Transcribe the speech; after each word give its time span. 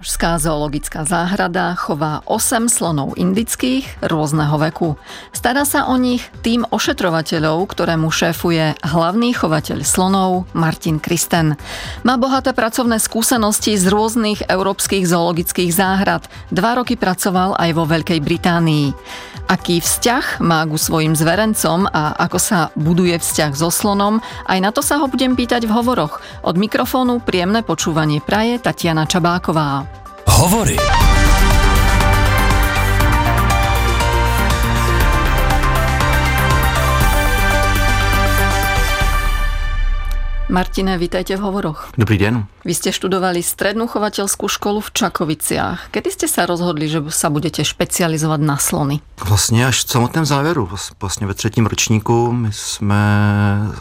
Pražská 0.00 0.40
zoologická 0.40 1.04
záhrada 1.04 1.76
chová 1.76 2.24
8 2.24 2.72
slonov 2.72 3.20
indických 3.20 3.84
rôzneho 4.00 4.56
veku. 4.56 4.96
Stará 5.28 5.68
sa 5.68 5.92
o 5.92 6.00
nich 6.00 6.24
tým 6.40 6.64
ošetrovateľov, 6.72 7.68
ktorému 7.68 8.08
šéfuje 8.08 8.80
hlavný 8.80 9.36
chovateľ 9.36 9.84
slonov 9.84 10.48
Martin 10.56 11.04
Kristen. 11.04 11.52
Má 12.00 12.16
bohaté 12.16 12.56
pracovné 12.56 12.96
skúsenosti 12.96 13.76
z 13.76 13.92
rôznych 13.92 14.48
európskych 14.48 15.04
zoologických 15.04 15.68
záhrad. 15.68 16.24
Dva 16.48 16.80
roky 16.80 16.96
pracoval 16.96 17.60
aj 17.60 17.70
vo 17.76 17.84
Veľkej 17.84 18.24
Británii. 18.24 18.96
Aký 19.52 19.84
vzťah 19.84 20.40
má 20.40 20.62
ku 20.64 20.80
svojim 20.80 21.12
zverencom 21.12 21.84
a 21.90 22.16
ako 22.16 22.38
sa 22.40 22.72
buduje 22.72 23.20
vzťah 23.20 23.52
so 23.52 23.68
slonom, 23.68 24.22
aj 24.48 24.58
na 24.62 24.70
to 24.72 24.78
sa 24.78 24.96
ho 25.02 25.10
budem 25.10 25.36
pýtať 25.36 25.68
v 25.68 25.74
hovoroch. 25.74 26.24
Od 26.46 26.56
mikrofónu 26.56 27.18
príjemné 27.20 27.66
počúvanie 27.66 28.24
praje 28.24 28.62
Tatiana 28.62 29.10
Čabáková. 29.10 29.89
Hovory. 30.26 30.76
Martine, 40.50 40.98
vítajte 40.98 41.36
v 41.36 41.40
hovoroch. 41.40 41.94
Dobrý 41.98 42.18
den. 42.18 42.44
Vy 42.66 42.74
ste 42.74 42.90
študovali 42.90 43.38
strednú 43.38 43.86
chovateľskú 43.86 44.50
školu 44.50 44.82
v 44.82 44.90
Čakoviciach. 44.90 45.94
Kedy 45.94 46.08
ste 46.10 46.26
sa 46.26 46.42
rozhodli, 46.42 46.90
že 46.90 46.98
sa 47.14 47.30
budete 47.30 47.62
špecializovat 47.62 48.42
na 48.42 48.58
slony? 48.58 49.00
Vlastně 49.24 49.66
až 49.66 49.84
v 49.84 49.90
samotném 49.90 50.24
závěru. 50.24 50.68
Vlastně 51.00 51.26
ve 51.26 51.34
třetím 51.34 51.66
ročníku 51.66 52.32
my 52.32 52.52
jsme 52.52 53.02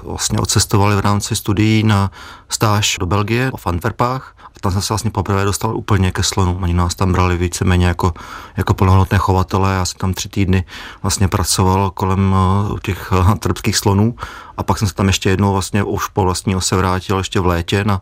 vlastně 0.04 0.40
odcestovali 0.40 0.96
v 0.96 1.00
rámci 1.00 1.36
studií 1.36 1.84
na 1.84 2.12
stáž 2.50 2.98
do 3.00 3.06
Belgie 3.06 3.52
v 3.58 3.68
Antwerpách 3.68 4.36
tam 4.62 4.72
jsem 4.72 4.82
se 4.82 4.94
vlastně 4.94 5.12
poprvé 5.12 5.46
dostal 5.46 5.78
úplně 5.78 6.12
ke 6.12 6.24
slonu. 6.24 6.60
Oni 6.62 6.74
nás 6.74 6.96
tam 6.96 7.12
brali 7.12 7.38
víceméně 7.38 7.88
jako, 7.88 8.14
jako 8.58 8.74
plnohodnotné 8.74 9.18
chovatele. 9.18 9.74
Já 9.74 9.86
jsem 9.86 9.98
tam 9.98 10.14
tři 10.14 10.30
týdny 10.30 10.64
vlastně 11.02 11.28
pracoval 11.28 11.92
kolem 11.92 12.36
uh, 12.72 12.80
těch 12.80 13.12
uh, 13.12 13.36
trbských 13.36 13.78
slonů 13.78 14.16
a 14.60 14.64
pak 14.64 14.78
jsem 14.78 14.88
se 14.88 14.94
tam 14.94 15.08
ještě 15.08 15.30
jednou 15.30 15.54
vlastně 15.54 15.84
už 15.84 16.08
po 16.08 16.24
vlastní 16.24 16.56
se 16.60 16.76
vrátil 16.76 17.18
ještě 17.18 17.40
v 17.40 17.46
létě 17.46 17.84
na 17.84 18.02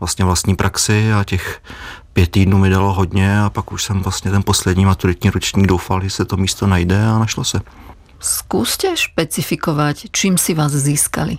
vlastně 0.00 0.24
vlastní 0.24 0.56
praxi 0.56 1.12
a 1.12 1.24
těch 1.24 1.62
pět 2.12 2.30
týdnů 2.30 2.58
mi 2.58 2.70
dalo 2.70 2.92
hodně 2.92 3.40
a 3.40 3.50
pak 3.50 3.72
už 3.72 3.84
jsem 3.84 4.00
vlastně 4.00 4.30
ten 4.30 4.42
poslední 4.42 4.84
maturitní 4.84 5.30
ročník 5.30 5.66
doufal, 5.66 6.02
že 6.02 6.10
se 6.10 6.24
to 6.24 6.36
místo 6.36 6.66
najde 6.66 7.06
a 7.06 7.18
našlo 7.18 7.44
se. 7.44 7.60
Zkuste 8.20 8.96
špecifikovat, 8.96 9.96
čím 10.12 10.38
si 10.38 10.54
vás 10.54 10.72
získali 10.72 11.38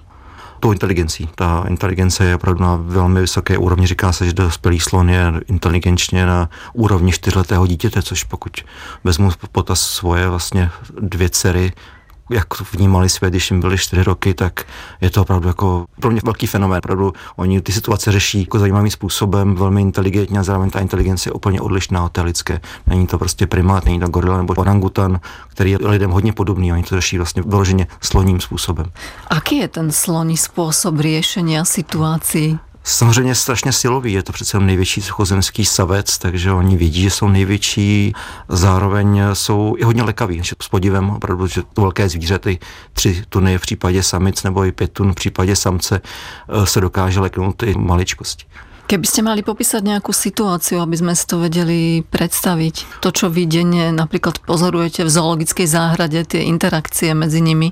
tou 0.64 0.72
inteligencí. 0.72 1.30
Ta 1.36 1.66
inteligence 1.68 2.26
je 2.26 2.36
opravdu 2.36 2.64
na 2.64 2.76
velmi 2.76 3.22
vysoké 3.22 3.58
úrovni. 3.58 3.88
Říká 3.88 4.12
se, 4.12 4.26
že 4.26 4.34
dospělý 4.34 4.80
slon 4.80 5.10
je 5.10 5.34
inteligenčně 5.48 6.26
na 6.26 6.50
úrovni 6.74 7.12
čtyřletého 7.12 7.68
dítěte, 7.68 8.02
což 8.02 8.24
pokud 8.24 8.52
vezmu 9.04 9.32
potaz 9.52 9.82
svoje 9.82 10.30
vlastně 10.30 10.70
dvě 11.00 11.30
dcery, 11.30 11.74
jak 12.30 12.74
vnímali 12.74 13.10
svět, 13.10 13.30
když 13.30 13.52
jim 13.52 13.60
byly 13.60 13.78
čtyři 13.78 14.04
roky, 14.04 14.34
tak 14.34 14.66
je 15.02 15.10
to 15.10 15.22
opravdu 15.22 15.48
jako 15.48 15.86
pro 16.00 16.12
mě 16.12 16.22
velký 16.24 16.48
fenomén. 16.48 16.78
Opravdu 16.78 17.14
oni 17.36 17.62
ty 17.62 17.72
situace 17.72 18.12
řeší 18.12 18.40
jako 18.40 18.60
zajímavým 18.60 18.92
způsobem, 18.92 19.56
velmi 19.56 19.82
inteligentně 19.82 20.40
a 20.40 20.44
zároveň 20.44 20.70
ta 20.70 20.80
inteligence 20.80 21.30
je 21.30 21.34
úplně 21.34 21.62
odlišná 21.62 22.06
od 22.06 22.12
té 22.12 22.22
lidské. 22.22 22.60
Není 22.88 23.08
to 23.08 23.18
prostě 23.18 23.48
primát, 23.48 23.86
není 23.86 24.00
to 24.00 24.08
gorila 24.08 24.38
nebo 24.38 24.54
orangutan, 24.54 25.20
který 25.48 25.72
je 25.72 25.78
lidem 25.82 26.12
hodně 26.12 26.34
podobný. 26.34 26.74
Oni 26.74 26.84
to 26.84 26.96
řeší 26.96 27.18
vlastně 27.18 27.44
vyloženě 27.46 27.88
sloním 28.02 28.40
způsobem. 28.40 28.86
Aký 29.28 29.58
je 29.58 29.68
ten 29.68 29.92
sloní 29.92 30.38
způsob 30.38 31.00
řešení 31.00 31.58
situací? 31.64 32.60
Samozřejmě 32.84 33.36
strašně 33.36 33.72
silový, 33.72 34.14
je 34.14 34.24
to 34.24 34.32
přece 34.32 34.60
největší 34.60 35.02
suchozemský 35.02 35.66
savec, 35.66 36.18
takže 36.18 36.52
oni 36.52 36.78
vědí, 36.78 37.02
že 37.02 37.10
jsou 37.10 37.28
největší, 37.28 38.14
zároveň 38.50 39.22
jsou 39.34 39.76
i 39.78 39.84
hodně 39.84 40.04
lekaví, 40.04 40.44
že 40.44 40.56
s 40.62 40.70
podívem 40.70 41.10
opravdu, 41.10 41.48
že 41.48 41.62
to 41.74 41.82
velké 41.82 42.10
zvíře, 42.10 42.40
ty 42.40 42.60
tři 42.94 43.24
tuny 43.30 43.58
v 43.58 43.62
případě 43.62 44.04
samic 44.04 44.44
nebo 44.44 44.66
i 44.66 44.72
pět 44.72 44.92
tun 44.92 45.12
v 45.12 45.16
případě 45.16 45.56
samce 45.56 46.02
eh, 46.02 46.66
se 46.66 46.82
dokáže 46.82 47.20
leknout 47.20 47.64
i 47.64 47.74
maličkosti. 47.78 48.46
Keby 48.84 49.08
ste 49.08 49.24
mali 49.24 49.48
popísať 49.48 49.80
nejakú 49.80 50.12
situáciu, 50.12 50.84
aby 50.84 51.00
sme 51.00 51.16
si 51.16 51.24
to 51.24 51.40
vedeli 51.40 52.04
predstaviť, 52.04 53.00
to, 53.00 53.16
čo 53.16 53.32
vy 53.32 53.48
denne 53.48 53.96
napríklad 53.96 54.44
pozorujete 54.44 55.08
v 55.08 55.10
zoologickej 55.10 55.68
záhrade, 55.72 56.20
tie 56.28 56.44
interakcie 56.44 57.16
medzi 57.16 57.40
nimi? 57.40 57.72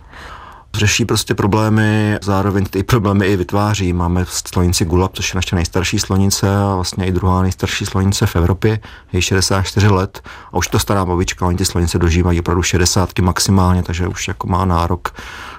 Řeší 0.77 1.05
prostě 1.05 1.35
problémy, 1.35 2.17
zároveň 2.23 2.65
ty 2.65 2.83
problémy 2.83 3.25
i 3.25 3.35
vytváří. 3.35 3.93
Máme 3.93 4.25
slonici 4.27 4.85
Gulab, 4.85 5.15
což 5.15 5.33
je 5.33 5.37
naše 5.37 5.55
nejstarší 5.55 5.99
slonice 5.99 6.55
a 6.57 6.75
vlastně 6.75 7.05
i 7.05 7.11
druhá 7.11 7.41
nejstarší 7.41 7.85
slonice 7.85 8.25
v 8.25 8.35
Evropě, 8.35 8.79
je 9.13 9.21
64 9.21 9.87
let 9.87 10.21
a 10.53 10.57
už 10.57 10.67
to 10.67 10.79
stará 10.79 11.05
babička, 11.05 11.45
oni 11.45 11.57
ty 11.57 11.65
slonice 11.65 11.99
dožívají 11.99 12.39
opravdu 12.39 12.63
60 12.63 13.19
maximálně, 13.19 13.83
takže 13.83 14.07
už 14.07 14.27
jako 14.27 14.47
má 14.47 14.65
nárok, 14.65 15.13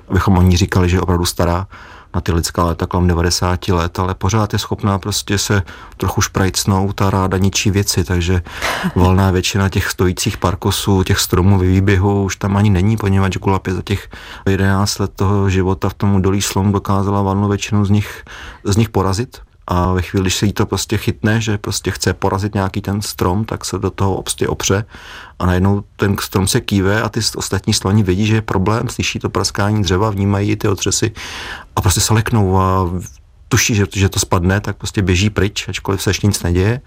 abychom 0.09 0.39
o 0.39 0.43
ní 0.43 0.57
říkali, 0.57 0.89
že 0.89 0.97
je 0.97 1.01
opravdu 1.01 1.25
stará 1.25 1.67
na 2.15 2.21
ty 2.21 2.33
lidská 2.33 2.65
léta 2.65 2.87
kolem 2.87 3.07
90 3.07 3.69
let, 3.69 3.99
ale 3.99 4.15
pořád 4.15 4.53
je 4.53 4.59
schopná 4.59 4.99
prostě 4.99 5.39
se 5.39 5.63
trochu 5.97 6.21
šprajcnout 6.21 7.03
a 7.03 7.11
ráda 7.11 7.39
ničí 7.39 7.71
věci, 7.71 8.05
takže 8.05 8.43
valná 8.95 9.31
většina 9.31 9.69
těch 9.69 9.91
stojících 9.91 10.37
parkosů, 10.37 11.03
těch 11.03 11.19
stromů 11.19 11.59
ve 11.59 11.67
výběhu 11.67 12.25
už 12.25 12.37
tam 12.37 12.57
ani 12.57 12.71
není, 12.71 12.97
poněvadž 12.97 13.37
Kulap 13.37 13.69
za 13.69 13.83
těch 13.83 14.09
11 14.49 14.99
let 14.99 15.11
toho 15.17 15.51
života 15.51 15.89
v 15.89 15.95
tom 15.95 16.23
dolí 16.23 16.43
slom 16.43 16.73
dokázala 16.73 17.23
valnou 17.23 17.49
většinu 17.49 17.85
z 17.85 17.91
nich, 17.91 18.25
z 18.65 18.77
nich 18.77 18.89
porazit 18.89 19.41
a 19.67 19.93
ve 19.93 20.03
chvíli, 20.03 20.23
když 20.23 20.37
se 20.37 20.47
jí 20.47 20.53
to 20.53 20.67
prostě 20.67 20.97
chytne, 20.97 21.41
že 21.41 21.59
prostě 21.59 21.91
chce 21.91 22.15
porazit 22.15 22.55
nějaký 22.55 22.81
ten 22.81 23.03
strom, 23.03 23.45
tak 23.45 23.65
se 23.65 23.79
do 23.79 23.91
toho 23.91 24.23
prostě 24.23 24.49
opře 24.49 24.85
a 25.39 25.47
najednou 25.47 25.85
ten 25.97 26.17
strom 26.21 26.47
se 26.47 26.61
kýve 26.61 27.03
a 27.03 27.09
ty 27.09 27.21
ostatní 27.37 27.75
sloni 27.75 28.03
vidí, 28.03 28.27
že 28.27 28.35
je 28.35 28.43
problém, 28.43 28.89
slyší 28.89 29.19
to 29.19 29.31
praskání 29.31 29.83
dřeva, 29.83 30.11
vnímají 30.11 30.57
ty 30.57 30.69
otřesy 30.69 31.13
a 31.77 31.81
prostě 31.81 32.01
se 32.01 32.15
leknou 32.15 32.59
a 32.59 32.91
tuší, 33.49 33.75
že, 33.75 33.87
že 33.95 34.09
to 34.09 34.19
spadne, 34.19 34.61
tak 34.61 34.77
prostě 34.77 35.03
běží 35.03 35.31
pryč, 35.31 35.69
ačkoliv 35.69 36.03
se 36.03 36.11
ještě 36.11 36.27
nic 36.27 36.43
neděje 36.43 36.81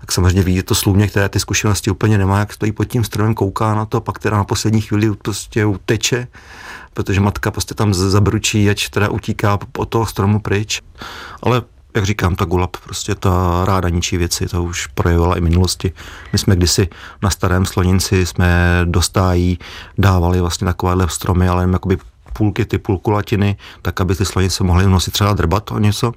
tak 0.00 0.12
samozřejmě 0.12 0.42
vidí 0.42 0.62
to 0.62 0.74
slůvně, 0.74 1.06
které 1.08 1.28
ty 1.28 1.40
zkušenosti 1.40 1.90
úplně 1.90 2.18
nemá, 2.18 2.38
jak 2.38 2.52
stojí 2.52 2.72
pod 2.72 2.84
tím 2.84 3.04
stromem, 3.04 3.34
kouká 3.34 3.74
na 3.74 3.84
to, 3.84 4.00
pak 4.00 4.18
teda 4.18 4.36
na 4.36 4.44
poslední 4.44 4.80
chvíli 4.80 5.16
prostě 5.16 5.64
uteče, 5.64 6.26
protože 6.94 7.20
matka 7.20 7.50
prostě 7.50 7.74
tam 7.74 7.94
zabručí, 7.94 8.70
ať 8.70 8.88
teda 8.88 9.08
utíká 9.08 9.58
od 9.78 9.88
toho 9.88 10.06
stromu 10.06 10.40
pryč. 10.40 10.82
Ale 11.42 11.62
jak 11.94 12.04
říkám, 12.04 12.36
ta 12.36 12.44
Gulab 12.44 12.76
prostě 12.76 13.14
ta 13.14 13.64
ráda 13.64 13.88
ničí 13.88 14.16
věci, 14.16 14.48
to 14.48 14.64
už 14.64 14.86
projevila 14.86 15.36
i 15.36 15.40
minulosti. 15.40 15.92
My 16.32 16.38
jsme 16.38 16.56
kdysi 16.56 16.88
na 17.22 17.30
starém 17.30 17.66
sloninci 17.66 18.26
jsme 18.26 18.80
dostájí 18.84 19.58
dávali 19.98 20.40
vlastně 20.40 20.64
takovéhle 20.64 21.08
stromy, 21.08 21.48
ale 21.48 21.62
jen 21.62 21.72
jakoby 21.72 21.98
půlky, 22.32 22.64
ty 22.64 22.78
půlkulatiny, 22.78 23.56
tak 23.82 24.00
aby 24.00 24.14
ty 24.14 24.24
slonice 24.24 24.64
mohly 24.64 24.86
nosit 24.86 25.10
třeba 25.10 25.32
drbat 25.32 25.70
o 25.70 25.78
něco. 25.78 26.12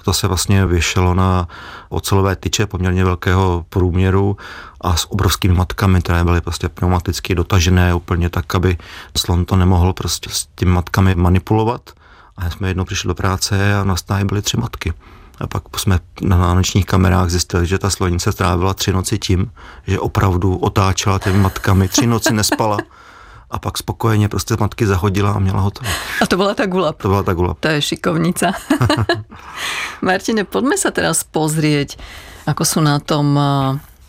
A 0.00 0.02
to 0.04 0.12
se 0.12 0.28
vlastně 0.28 0.66
věšelo 0.66 1.14
na 1.14 1.48
ocelové 1.88 2.36
tyče 2.36 2.66
poměrně 2.66 3.04
velkého 3.04 3.64
průměru 3.68 4.36
a 4.80 4.96
s 4.96 5.12
obrovskými 5.12 5.54
matkami, 5.54 6.02
které 6.02 6.24
byly 6.24 6.40
prostě 6.40 6.68
pneumaticky 6.68 7.34
dotažené 7.34 7.94
úplně 7.94 8.30
tak, 8.30 8.54
aby 8.54 8.76
slon 9.16 9.44
to 9.44 9.56
nemohl 9.56 9.92
prostě 9.92 10.30
s 10.32 10.46
těmi 10.54 10.72
matkami 10.72 11.14
manipulovat. 11.14 11.90
A 12.36 12.50
jsme 12.50 12.68
jednou 12.68 12.84
přišli 12.84 13.08
do 13.08 13.14
práce 13.14 13.74
a 13.74 13.84
na 13.84 13.96
stáji 13.96 14.24
byly 14.24 14.42
tři 14.42 14.56
matky. 14.56 14.92
A 15.40 15.46
pak 15.46 15.62
jsme 15.76 15.98
na 16.22 16.54
nočních 16.54 16.86
kamerách 16.86 17.30
zjistili, 17.30 17.66
že 17.66 17.78
ta 17.78 17.90
slonice 17.90 18.32
strávila 18.32 18.74
tři 18.74 18.92
noci 18.92 19.18
tím, 19.18 19.50
že 19.86 20.00
opravdu 20.00 20.56
otáčela 20.56 21.18
těmi 21.18 21.38
matkami, 21.38 21.88
tři 21.88 22.06
noci 22.06 22.34
nespala 22.34 22.78
a 23.50 23.58
pak 23.58 23.78
spokojeně 23.78 24.28
prostě 24.28 24.54
matky 24.60 24.86
zahodila 24.86 25.32
a 25.32 25.38
měla 25.38 25.60
hotovo. 25.60 25.90
A 26.22 26.26
to 26.26 26.36
byla 26.36 26.54
ta 26.54 26.66
gulab. 26.66 27.02
To 27.02 27.08
byla 27.08 27.22
ta 27.22 27.32
gulab. 27.32 27.58
To 27.60 27.68
je 27.68 27.82
šikovnica. 27.82 28.52
Martine, 30.02 30.44
pojďme 30.44 30.78
se 30.78 30.90
teraz 30.90 31.24
pozrieť, 31.24 31.98
ako 32.46 32.64
jsou 32.64 32.80
na 32.80 32.98
tom 32.98 33.40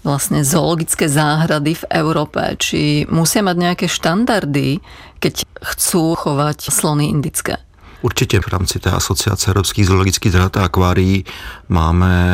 vlastně 0.04 0.46
zoologické 0.46 1.10
záhrady 1.10 1.74
v 1.74 1.86
Európe. 1.90 2.56
Či 2.58 3.10
musí 3.10 3.42
mať 3.42 3.58
nějaké 3.58 3.88
štandardy, 3.90 4.80
keď 5.20 5.34
chcú 5.66 6.14
chovať 6.16 6.70
slony 6.70 7.10
indické? 7.10 7.58
Určitě 8.06 8.42
v 8.42 8.48
rámci 8.48 8.80
té 8.80 8.92
asociace 8.92 9.52
evropských 9.52 9.88
zoologických 9.88 10.32
zahrad 10.32 10.58
a 10.58 10.66
akvárií 10.66 11.26
máme 11.70 12.28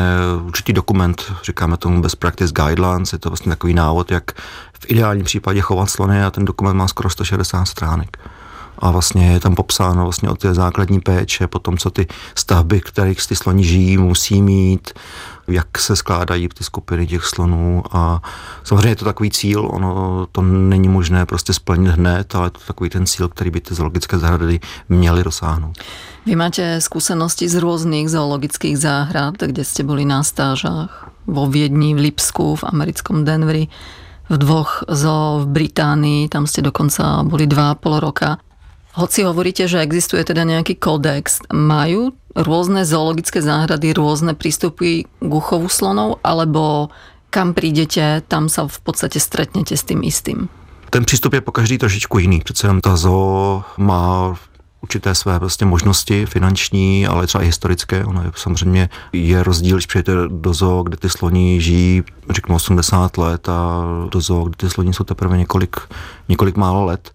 určitý 0.44 0.72
dokument, 0.72 1.32
říkáme 1.44 1.76
tomu 1.76 2.02
Best 2.02 2.16
Practice 2.16 2.52
Guidelines, 2.52 3.12
je 3.12 3.18
to 3.18 3.30
vlastně 3.30 3.50
takový 3.50 3.74
návod, 3.74 4.10
jak 4.10 4.32
v 4.80 4.84
ideálním 4.88 5.24
případě 5.24 5.60
chovat 5.60 5.90
slony 5.90 6.24
a 6.24 6.30
ten 6.30 6.44
dokument 6.44 6.76
má 6.76 6.88
skoro 6.88 7.10
160 7.10 7.64
stránek. 7.64 8.16
A 8.78 8.90
vlastně 8.90 9.32
je 9.32 9.40
tam 9.40 9.54
popsáno 9.54 10.02
vlastně 10.02 10.28
o 10.28 10.34
té 10.34 10.54
základní 10.54 11.00
péče, 11.00 11.46
potom 11.46 11.78
co 11.78 11.90
ty 11.90 12.06
stavby, 12.34 12.80
kterých 12.80 13.26
ty 13.26 13.36
sloni 13.36 13.64
žijí, 13.64 13.98
musí 13.98 14.42
mít, 14.42 14.90
jak 15.48 15.78
se 15.78 15.96
skládají 15.96 16.48
ty 16.48 16.64
skupiny 16.64 17.06
těch 17.06 17.24
slonů 17.24 17.82
a 17.92 18.22
samozřejmě 18.64 18.88
je 18.88 18.96
to 18.96 19.04
takový 19.04 19.30
cíl, 19.30 19.68
ono 19.72 20.26
to 20.32 20.42
není 20.42 20.88
možné 20.88 21.26
prostě 21.26 21.52
splnit 21.52 21.90
hned, 21.90 22.34
ale 22.34 22.46
je 22.46 22.50
to 22.50 22.60
takový 22.66 22.90
ten 22.90 23.06
cíl, 23.06 23.28
který 23.28 23.50
by 23.50 23.60
ty 23.60 23.74
zoologické 23.74 24.18
zahrady 24.18 24.60
měly 24.88 25.24
dosáhnout. 25.24 25.78
Vy 26.26 26.36
máte 26.36 26.80
zkušenosti 26.80 27.48
z 27.48 27.54
různých 27.54 28.10
zoologických 28.10 28.78
záhrad, 28.78 29.34
kde 29.38 29.64
jste 29.64 29.82
byli 29.82 30.04
na 30.04 30.22
stážách 30.22 31.10
vo 31.26 31.46
Viedni, 31.46 31.94
v 31.94 31.98
Lipsku, 31.98 32.56
v 32.56 32.64
americkom 32.64 33.24
Denveri, 33.24 33.68
v 34.30 34.38
dvoch 34.38 34.84
zo 34.88 35.42
v 35.42 35.46
Británii, 35.46 36.28
tam 36.28 36.46
ste 36.46 36.62
dokonca 36.62 37.22
boli 37.26 37.46
dva 37.46 37.70
a 37.70 37.74
pol 37.74 38.00
roka. 38.00 38.38
Hoci 38.92 39.24
hovoríte, 39.24 39.64
že 39.64 39.80
existuje 39.80 40.20
teda 40.20 40.44
nejaký 40.44 40.76
kódex, 40.76 41.40
majú 41.48 42.12
rôzne 42.36 42.84
zoologické 42.84 43.40
záhrady 43.40 43.96
rôzne 43.96 44.36
prístupy 44.36 45.08
k 45.08 45.32
uchovu 45.32 45.72
slonov, 45.72 46.20
alebo 46.20 46.92
kam 47.32 47.56
prídete, 47.56 48.20
tam 48.28 48.52
sa 48.52 48.68
v 48.68 48.78
podstate 48.84 49.16
stretnete 49.16 49.72
s 49.72 49.88
tým 49.88 50.04
istým? 50.04 50.52
Ten 50.92 51.04
přístup 51.04 51.32
je 51.32 51.40
po 51.40 51.52
každý 51.52 51.78
trošičku 51.78 52.18
jiný. 52.18 52.40
Přece 52.44 52.66
jenom 52.66 52.80
ta 52.80 52.96
zoo 52.96 53.64
má 53.76 54.36
určité 54.82 55.14
své 55.14 55.38
prostě 55.38 55.64
možnosti 55.64 56.26
finanční, 56.26 57.06
ale 57.06 57.26
třeba 57.26 57.42
i 57.42 57.46
historické. 57.46 58.04
Ono 58.04 58.22
je, 58.22 58.30
samozřejmě 58.34 58.88
je 59.12 59.42
rozdíl, 59.42 59.76
když 59.76 59.86
přijete 59.86 60.12
do 60.28 60.54
zoo, 60.54 60.82
kde 60.82 60.96
ty 60.96 61.08
sloni 61.08 61.60
žijí, 61.60 62.02
řeknu 62.30 62.54
80 62.54 63.18
let 63.18 63.48
a 63.48 63.84
do 64.10 64.20
zoo, 64.20 64.44
kde 64.44 64.56
ty 64.56 64.70
sloni 64.70 64.94
jsou 64.94 65.04
teprve 65.04 65.38
několik, 65.38 65.76
několik 66.28 66.56
málo 66.56 66.84
let. 66.84 67.10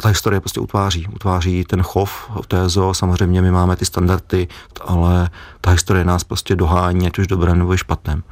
A 0.00 0.02
ta 0.02 0.08
historie 0.08 0.40
prostě 0.40 0.60
utváří. 0.60 1.06
Utváří 1.08 1.64
ten 1.64 1.82
chov 1.82 2.30
v 2.42 2.46
té 2.46 2.68
zoo. 2.68 2.94
Samozřejmě 2.94 3.42
my 3.42 3.50
máme 3.50 3.76
ty 3.76 3.84
standardy, 3.84 4.48
ale 4.80 5.30
ta 5.60 5.70
historie 5.70 6.04
nás 6.04 6.24
prostě 6.24 6.56
dohání, 6.56 7.06
ať 7.06 7.18
už 7.18 7.26
dobré 7.26 7.54
nebo 7.54 7.76
špatném. 7.76 8.22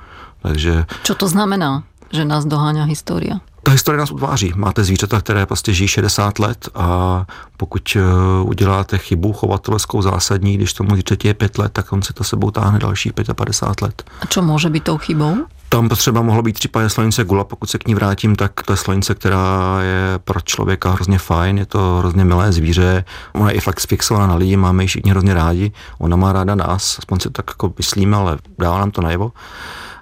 Takže... 0.43 0.85
Co 1.03 1.15
to 1.15 1.29
znamená, 1.29 1.83
že 2.13 2.25
nás 2.25 2.45
doháňa 2.45 2.85
historie? 2.85 3.41
ta 3.63 3.73
historie 3.73 3.99
nás 3.99 4.11
utváří. 4.11 4.53
Máte 4.57 4.85
zvířata, 4.85 5.21
které 5.21 5.47
prostě 5.47 5.73
žijí 5.73 5.89
60 5.89 6.39
let 6.39 6.69
a 6.75 7.27
pokud 7.57 7.97
eh, 7.97 8.03
uděláte 8.43 8.99
chybu 8.99 9.33
chovatelskou 9.33 10.03
zásadní, 10.03 10.57
když 10.57 10.73
tomu 10.73 10.91
zvířeti 10.91 11.29
je 11.29 11.35
5 11.35 11.59
let, 11.59 11.73
tak 11.73 11.93
on 11.93 12.03
si 12.03 12.13
to 12.13 12.25
sebou 12.25 12.51
táhne 12.51 12.79
dalších 12.79 13.13
55 13.13 13.83
let. 13.83 14.11
A 14.21 14.27
co 14.27 14.43
může 14.43 14.71
být 14.71 14.85
tou 14.85 14.99
chybou? 14.99 15.37
Tam 15.71 15.89
třeba 15.89 16.23
mohlo 16.23 16.43
být 16.43 16.55
případně 16.55 16.89
slonice 16.89 17.25
gula, 17.25 17.45
pokud 17.45 17.71
se 17.71 17.79
k 17.79 17.89
ní 17.89 17.95
vrátím, 17.95 18.37
tak 18.37 18.63
to 18.63 18.73
je 18.73 18.77
slonice, 18.77 19.15
která 19.15 19.79
je 19.83 20.19
pro 20.19 20.41
člověka 20.41 20.91
hrozně 20.91 21.19
fajn, 21.19 21.59
je 21.59 21.67
to 21.67 21.97
hrozně 21.99 22.25
milé 22.25 22.53
zvíře, 22.53 23.05
ona 23.33 23.51
je 23.51 23.57
i 23.57 23.61
fakt 23.61 23.87
fixovaná 23.87 24.27
na 24.27 24.35
lidi, 24.35 24.57
máme 24.57 24.85
ji 24.85 24.87
všichni 24.87 25.11
hrozně 25.11 25.35
rádi, 25.35 25.73
ona 25.99 26.17
má 26.17 26.33
ráda 26.33 26.55
nás, 26.55 26.99
aspoň 26.99 27.21
si 27.21 27.31
tak 27.31 27.45
jako 27.49 27.73
myslíme, 27.79 28.17
ale 28.17 28.39
dává 28.59 28.79
nám 28.79 28.91
to 28.91 29.03
najevo. 29.03 29.33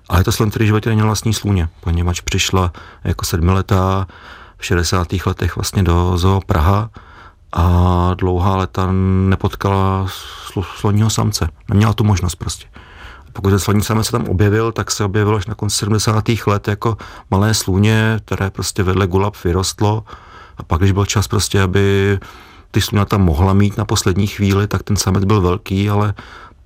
Ale 0.09 0.25
to 0.25 0.33
slon, 0.33 0.51
který 0.51 0.67
životě 0.67 0.91
neměl 0.91 1.07
vlastní 1.07 1.35
sluně, 1.35 1.69
poněvadž 1.81 2.21
přišla 2.21 2.73
jako 3.05 3.25
sedmiletá 3.25 4.07
v 4.57 4.67
60. 4.67 5.09
letech 5.27 5.57
vlastně 5.57 5.83
do 5.83 6.13
zoo 6.17 6.41
Praha 6.47 6.91
a 7.53 8.11
dlouhá 8.15 8.57
leta 8.57 8.89
nepotkala 9.29 10.07
sloního 10.77 11.11
samce. 11.11 11.49
Neměla 11.69 11.93
tu 11.93 12.05
možnost 12.05 12.35
prostě. 12.35 12.67
Pokud 13.37 13.59
sloní 13.59 13.83
samec 13.83 14.07
se 14.07 14.13
tam 14.13 14.29
objevil, 14.29 14.73
tak 14.73 14.91
se 14.91 15.05
objevil 15.05 15.37
až 15.37 15.47
na 15.47 15.55
konci 15.55 15.77
70. 15.77 16.25
let 16.47 16.69
jako 16.69 16.97
malé 17.31 17.55
sluně, 17.55 18.21
které 18.25 18.51
prostě 18.51 18.83
vedle 18.83 19.07
gulab 19.07 19.35
vyrostlo. 19.45 20.05
A 20.59 20.63
pak, 20.63 20.81
když 20.81 20.93
byl 20.93 21.07
čas 21.07 21.29
prostě, 21.29 21.63
aby 21.63 22.19
ty 22.71 22.81
sluňata 22.81 23.19
mohla 23.19 23.53
mít 23.53 23.77
na 23.77 23.85
poslední 23.85 24.27
chvíli, 24.27 24.67
tak 24.67 24.83
ten 24.83 24.97
samec 24.97 25.25
byl 25.25 25.41
velký, 25.41 25.91
ale 25.91 26.15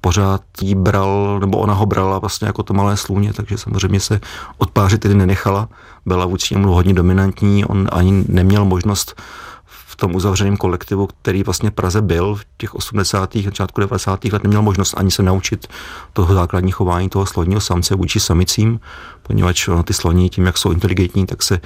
pořád 0.00 0.42
jí 0.62 0.74
bral, 0.74 1.38
nebo 1.40 1.58
ona 1.58 1.74
ho 1.74 1.86
brala 1.86 2.18
vlastně 2.18 2.46
jako 2.46 2.62
to 2.62 2.74
malé 2.74 2.96
sluně, 2.96 3.32
takže 3.32 3.58
samozřejmě 3.58 4.00
se 4.00 4.20
odpářit 4.58 5.00
tedy 5.00 5.14
nenechala. 5.14 5.68
Byla 6.06 6.26
vůči 6.26 6.54
němu 6.54 6.72
hodně 6.72 6.94
dominantní, 6.94 7.64
on 7.64 7.88
ani 7.92 8.24
neměl 8.28 8.64
možnost 8.64 9.22
tom 10.00 10.14
uzavřeném 10.14 10.56
kolektivu, 10.56 11.06
který 11.06 11.42
vlastně 11.42 11.70
Praze 11.70 12.02
byl 12.02 12.34
v 12.34 12.44
těch 12.56 12.74
80. 12.74 13.36
a 13.36 13.42
začátku 13.42 13.80
90. 13.80 14.24
let, 14.24 14.42
neměl 14.42 14.62
možnost 14.62 14.94
ani 14.96 15.10
se 15.10 15.22
naučit 15.22 15.66
toho 16.12 16.34
základní 16.34 16.72
chování 16.72 17.08
toho 17.08 17.26
sloního 17.26 17.60
samce 17.60 17.94
vůči 17.94 18.20
samicím, 18.20 18.80
poněvadž 19.22 19.68
ty 19.84 19.94
sloní 19.94 20.30
tím, 20.30 20.46
jak 20.46 20.58
jsou 20.58 20.72
inteligentní, 20.72 21.26
tak 21.26 21.42
se 21.42 21.60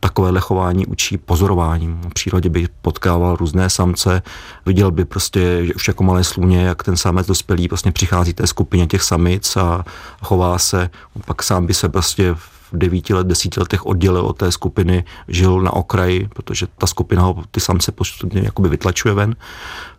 takovéhle 0.00 0.40
chování 0.40 0.86
učí 0.86 1.18
pozorováním. 1.18 2.00
V 2.00 2.14
přírodě 2.14 2.48
by 2.48 2.68
potkával 2.82 3.36
různé 3.36 3.70
samce, 3.70 4.22
viděl 4.66 4.90
by 4.90 5.04
prostě 5.04 5.66
že 5.66 5.74
už 5.74 5.88
jako 5.88 6.04
malé 6.04 6.24
sluně, 6.24 6.62
jak 6.62 6.82
ten 6.82 6.96
samec 6.96 7.26
dospělý 7.26 7.68
vlastně 7.68 7.92
přichází 7.92 8.34
té 8.34 8.46
skupině 8.46 8.86
těch 8.86 9.02
samic 9.02 9.56
a 9.56 9.84
chová 10.22 10.58
se, 10.58 10.90
pak 11.24 11.42
sám 11.42 11.66
by 11.66 11.74
se 11.74 11.88
prostě 11.88 12.34
v 12.72 12.78
devíti 12.78 13.14
let, 13.14 13.26
desíti 13.26 13.60
letech 13.60 13.86
oddělil 13.86 14.26
od 14.26 14.36
té 14.36 14.52
skupiny, 14.52 15.04
žil 15.28 15.60
na 15.60 15.72
okraji, 15.72 16.28
protože 16.34 16.66
ta 16.78 16.86
skupina 16.86 17.22
ho 17.22 17.44
ty 17.50 17.60
samce 17.60 17.92
postupně 17.92 18.42
jakoby 18.44 18.68
vytlačuje 18.68 19.14
ven. 19.14 19.36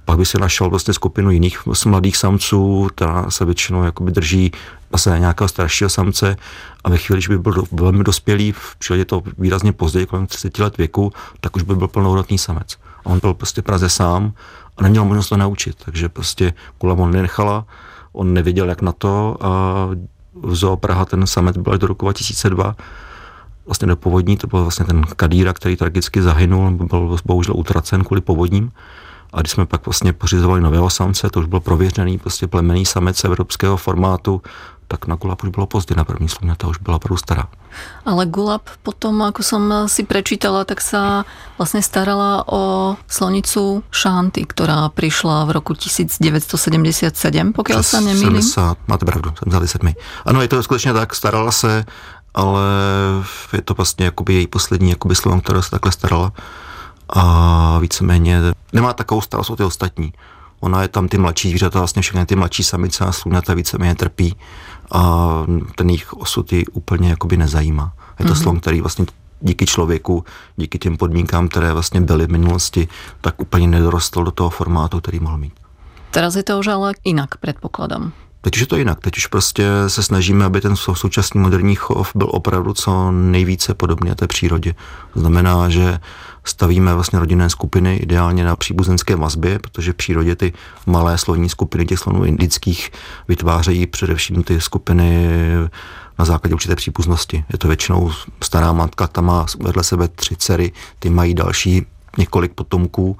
Pak 0.05 0.17
by 0.17 0.25
se 0.25 0.37
našel 0.37 0.69
vlastně 0.69 0.93
skupinu 0.93 1.31
jiných 1.31 1.59
mladých 1.85 2.17
samců, 2.17 2.87
která 2.95 3.29
se 3.29 3.45
většinou 3.45 3.83
jakoby 3.83 4.11
drží 4.11 4.51
zase 4.91 5.19
nějakého 5.19 5.47
staršího 5.47 5.89
samce 5.89 6.35
a 6.83 6.89
ve 6.89 6.97
chvíli, 6.97 7.17
když 7.17 7.27
by 7.27 7.37
byl 7.37 7.53
do, 7.53 7.63
velmi 7.71 8.03
dospělý, 8.03 8.51
v 8.51 8.75
případě 8.75 9.05
to 9.05 9.23
výrazně 9.37 9.71
později, 9.73 10.05
kolem 10.05 10.27
30 10.27 10.59
let 10.59 10.77
věku, 10.77 11.13
tak 11.39 11.55
už 11.55 11.63
by 11.63 11.75
byl 11.75 11.87
plnohodnotný 11.87 12.37
samec. 12.37 12.77
A 13.05 13.05
on 13.05 13.19
byl 13.19 13.33
prostě 13.33 13.61
Praze 13.61 13.89
sám 13.89 14.33
a 14.77 14.83
neměl 14.83 15.05
možnost 15.05 15.29
to 15.29 15.37
naučit, 15.37 15.75
takže 15.85 16.09
prostě 16.09 16.53
Kula 16.77 16.93
on 16.93 17.11
nenechala, 17.11 17.65
on 18.11 18.33
nevěděl, 18.33 18.69
jak 18.69 18.81
na 18.81 18.91
to 18.91 19.37
a 19.41 19.89
v 20.43 20.55
Zoo 20.55 20.77
Praha 20.77 21.05
ten 21.05 21.27
samec 21.27 21.57
byl 21.57 21.73
až 21.73 21.79
do 21.79 21.87
roku 21.87 22.05
2002 22.05 22.75
vlastně 23.65 23.87
do 23.87 23.95
povodní, 23.95 24.37
to 24.37 24.47
byl 24.47 24.61
vlastně 24.61 24.85
ten 24.85 25.01
Kadíra, 25.03 25.53
který 25.53 25.75
tragicky 25.75 26.21
zahynul, 26.21 26.71
byl 26.71 27.17
bohužel 27.25 27.55
utracen 27.57 28.03
kvůli 28.03 28.21
povodním. 28.21 28.71
A 29.33 29.41
když 29.41 29.51
jsme 29.51 29.65
pak 29.65 29.85
vlastně 29.85 30.13
pořizovali 30.13 30.61
nového 30.61 30.89
samce, 30.89 31.29
to 31.29 31.39
už 31.39 31.45
byl 31.45 31.59
prověřený 31.59 32.17
prostě 32.17 32.47
plemený 32.47 32.85
samec 32.85 33.23
evropského 33.23 33.77
formátu, 33.77 34.41
tak 34.87 35.07
na 35.07 35.15
Gulab 35.15 35.43
už 35.43 35.49
bylo 35.49 35.67
pozdě 35.67 35.95
na 35.95 36.03
první 36.03 36.29
sluně, 36.29 36.55
ta 36.57 36.67
už 36.67 36.77
byla 36.77 36.95
opravdu 36.95 37.17
stará. 37.17 37.43
Ale 38.05 38.25
Gulab 38.25 38.61
potom, 38.83 39.21
ako 39.21 39.43
som 39.43 39.63
si 39.87 40.03
prečítala, 40.03 40.65
tak 40.65 40.81
sa 40.81 41.25
vlastně 41.57 41.81
starala 41.81 42.43
o 42.47 42.95
slonicu 43.07 43.83
Šanty, 43.91 44.45
která 44.45 44.89
přišla 44.89 45.45
v 45.45 45.51
roku 45.51 45.73
1977, 45.73 47.53
pokud 47.53 47.83
se 47.83 48.01
nemýlím. 48.01 48.41
70, 48.41 48.77
máte 48.87 49.05
pravdu, 49.05 49.29
jsem 49.29 49.49
vzali 49.49 49.67
sedmi. 49.67 49.95
Ano, 50.25 50.41
je 50.41 50.47
to 50.47 50.63
skutečně 50.63 50.93
tak, 50.93 51.15
starala 51.15 51.51
se, 51.51 51.85
ale 52.33 52.63
je 53.53 53.61
to 53.61 53.73
vlastně 53.73 54.05
jakoby 54.05 54.33
její 54.33 54.47
poslední 54.47 54.89
jakoby 54.89 55.15
slovo, 55.15 55.41
které 55.41 55.61
se 55.61 55.69
takhle 55.69 55.91
starala 55.91 56.31
a 57.09 57.79
víceméně 57.79 58.41
nemá 58.73 58.93
takovou 58.93 59.21
starost 59.21 59.49
o 59.49 59.55
ty 59.55 59.63
ostatní. 59.63 60.13
Ona 60.59 60.81
je 60.81 60.87
tam 60.87 61.07
ty 61.07 61.17
mladší 61.17 61.49
zvířata, 61.49 61.79
vlastně 61.79 62.01
všechny 62.01 62.25
ty 62.25 62.35
mladší 62.35 62.63
samice 62.63 63.05
a 63.05 63.11
slunata 63.11 63.53
víceméně 63.53 63.95
trpí 63.95 64.35
a 64.91 65.31
ten 65.75 65.89
jejich 65.89 66.13
osud 66.13 66.53
ji 66.53 66.65
úplně 66.65 67.09
jakoby 67.09 67.37
nezajímá. 67.37 67.93
Je 68.19 68.25
to 68.25 68.33
mm-hmm. 68.33 68.41
slon, 68.41 68.59
který 68.59 68.81
vlastně 68.81 69.05
díky 69.41 69.65
člověku, 69.65 70.25
díky 70.55 70.79
těm 70.79 70.97
podmínkám, 70.97 71.47
které 71.47 71.73
vlastně 71.73 72.01
byly 72.01 72.27
v 72.27 72.31
minulosti, 72.31 72.87
tak 73.21 73.41
úplně 73.41 73.67
nedorostl 73.67 74.23
do 74.23 74.31
toho 74.31 74.49
formátu, 74.49 74.99
který 74.99 75.19
mohl 75.19 75.37
mít. 75.37 75.53
Teraz 76.11 76.35
je 76.35 76.43
to 76.43 76.59
už 76.59 76.67
ale 76.67 76.93
jinak, 77.03 77.37
předpokládám. 77.37 78.11
Teď 78.41 78.55
už 78.55 78.61
je 78.61 78.67
to 78.67 78.77
jinak. 78.77 78.99
Teď 78.99 79.17
už 79.17 79.27
prostě 79.27 79.67
se 79.87 80.03
snažíme, 80.03 80.45
aby 80.45 80.61
ten 80.61 80.75
současný 80.75 81.41
moderní 81.41 81.75
chov 81.75 82.11
byl 82.15 82.27
opravdu 82.31 82.73
co 82.73 83.11
nejvíce 83.11 83.73
podobný 83.73 84.15
té 84.15 84.27
přírodě. 84.27 84.75
To 85.13 85.19
znamená, 85.19 85.69
že 85.69 85.99
stavíme 86.49 86.93
vlastně 86.93 87.19
rodinné 87.19 87.49
skupiny 87.49 87.95
ideálně 87.95 88.45
na 88.45 88.55
příbuzenské 88.55 89.15
vazbě, 89.15 89.59
protože 89.59 89.93
v 89.93 89.95
přírodě 89.95 90.35
ty 90.35 90.53
malé 90.85 91.17
slovní 91.17 91.49
skupiny 91.49 91.85
těch 91.85 91.99
slonů 91.99 92.23
indických 92.23 92.91
vytvářejí 93.27 93.87
především 93.87 94.43
ty 94.43 94.61
skupiny 94.61 95.29
na 96.19 96.25
základě 96.25 96.53
určité 96.53 96.75
příbuznosti. 96.75 97.45
Je 97.53 97.57
to 97.57 97.67
většinou 97.67 98.11
stará 98.43 98.73
matka, 98.73 99.07
ta 99.07 99.21
má 99.21 99.45
vedle 99.59 99.83
sebe 99.83 100.07
tři 100.07 100.35
dcery, 100.35 100.71
ty 100.99 101.09
mají 101.09 101.33
další 101.33 101.85
několik 102.17 102.53
potomků 102.53 103.17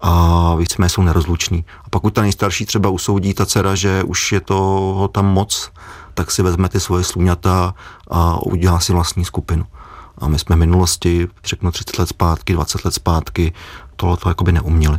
a 0.00 0.54
víceméně 0.54 0.88
jsou 0.88 1.02
nerozluční. 1.02 1.64
A 1.84 1.88
pokud 1.90 2.14
ta 2.14 2.22
nejstarší 2.22 2.66
třeba 2.66 2.88
usoudí 2.88 3.34
ta 3.34 3.46
dcera, 3.46 3.74
že 3.74 4.02
už 4.02 4.32
je 4.32 4.40
to 4.40 5.10
tam 5.12 5.26
moc, 5.26 5.70
tak 6.14 6.30
si 6.30 6.42
vezme 6.42 6.68
ty 6.68 6.80
svoje 6.80 7.04
sluňata 7.04 7.74
a 8.10 8.46
udělá 8.46 8.80
si 8.80 8.92
vlastní 8.92 9.24
skupinu. 9.24 9.64
A 10.18 10.28
my 10.28 10.38
jsme 10.38 10.56
v 10.56 10.58
minulosti, 10.58 11.28
řeknu 11.44 11.70
30 11.70 11.98
let 11.98 12.08
zpátky, 12.08 12.52
20 12.52 12.84
let 12.84 12.94
zpátky, 12.94 13.52
tohle 13.96 14.16
to 14.16 14.28
jakoby 14.28 14.52
neuměli. 14.52 14.98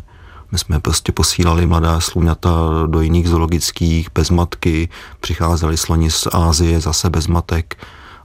My 0.52 0.58
jsme 0.58 0.80
prostě 0.80 1.12
posílali 1.12 1.66
mladá 1.66 2.00
sluňata 2.00 2.50
do 2.88 3.02
jiných 3.02 3.30
zoologických 3.30 4.10
bez 4.16 4.30
matky, 4.30 4.90
přicházeli 5.20 5.78
sloni 5.78 6.12
z 6.12 6.28
Ázie 6.32 6.82
zase 6.82 7.10
bez 7.10 7.28
matek 7.28 7.78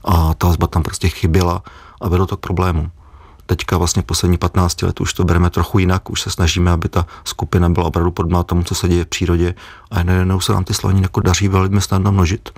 a 0.05 0.33
ta 0.33 0.51
zba 0.51 0.67
tam 0.67 0.83
prostě 0.83 1.09
chyběla 1.09 1.63
a 2.01 2.09
vedlo 2.09 2.25
to 2.25 2.37
k 2.37 2.39
problému. 2.39 2.91
Teďka 3.45 3.77
vlastně 3.77 4.01
poslední 4.01 4.37
15 4.37 4.81
let 4.81 5.01
už 5.01 5.13
to 5.13 5.23
bereme 5.23 5.49
trochu 5.49 5.79
jinak, 5.79 6.09
už 6.09 6.21
se 6.21 6.29
snažíme, 6.29 6.71
aby 6.71 6.89
ta 6.89 7.05
skupina 7.23 7.69
byla 7.69 7.85
opravdu 7.85 8.11
podobná 8.11 8.43
tomu, 8.43 8.63
co 8.63 8.75
se 8.75 8.87
děje 8.87 9.03
v 9.03 9.07
přírodě 9.07 9.55
a 9.91 10.03
najednou 10.03 10.39
se 10.39 10.53
nám 10.53 10.63
ty 10.63 10.73
sloni 10.73 11.01
jako 11.01 11.19
daří 11.19 11.47
velmi 11.47 11.81
snadno 11.81 12.11
množit 12.11 12.49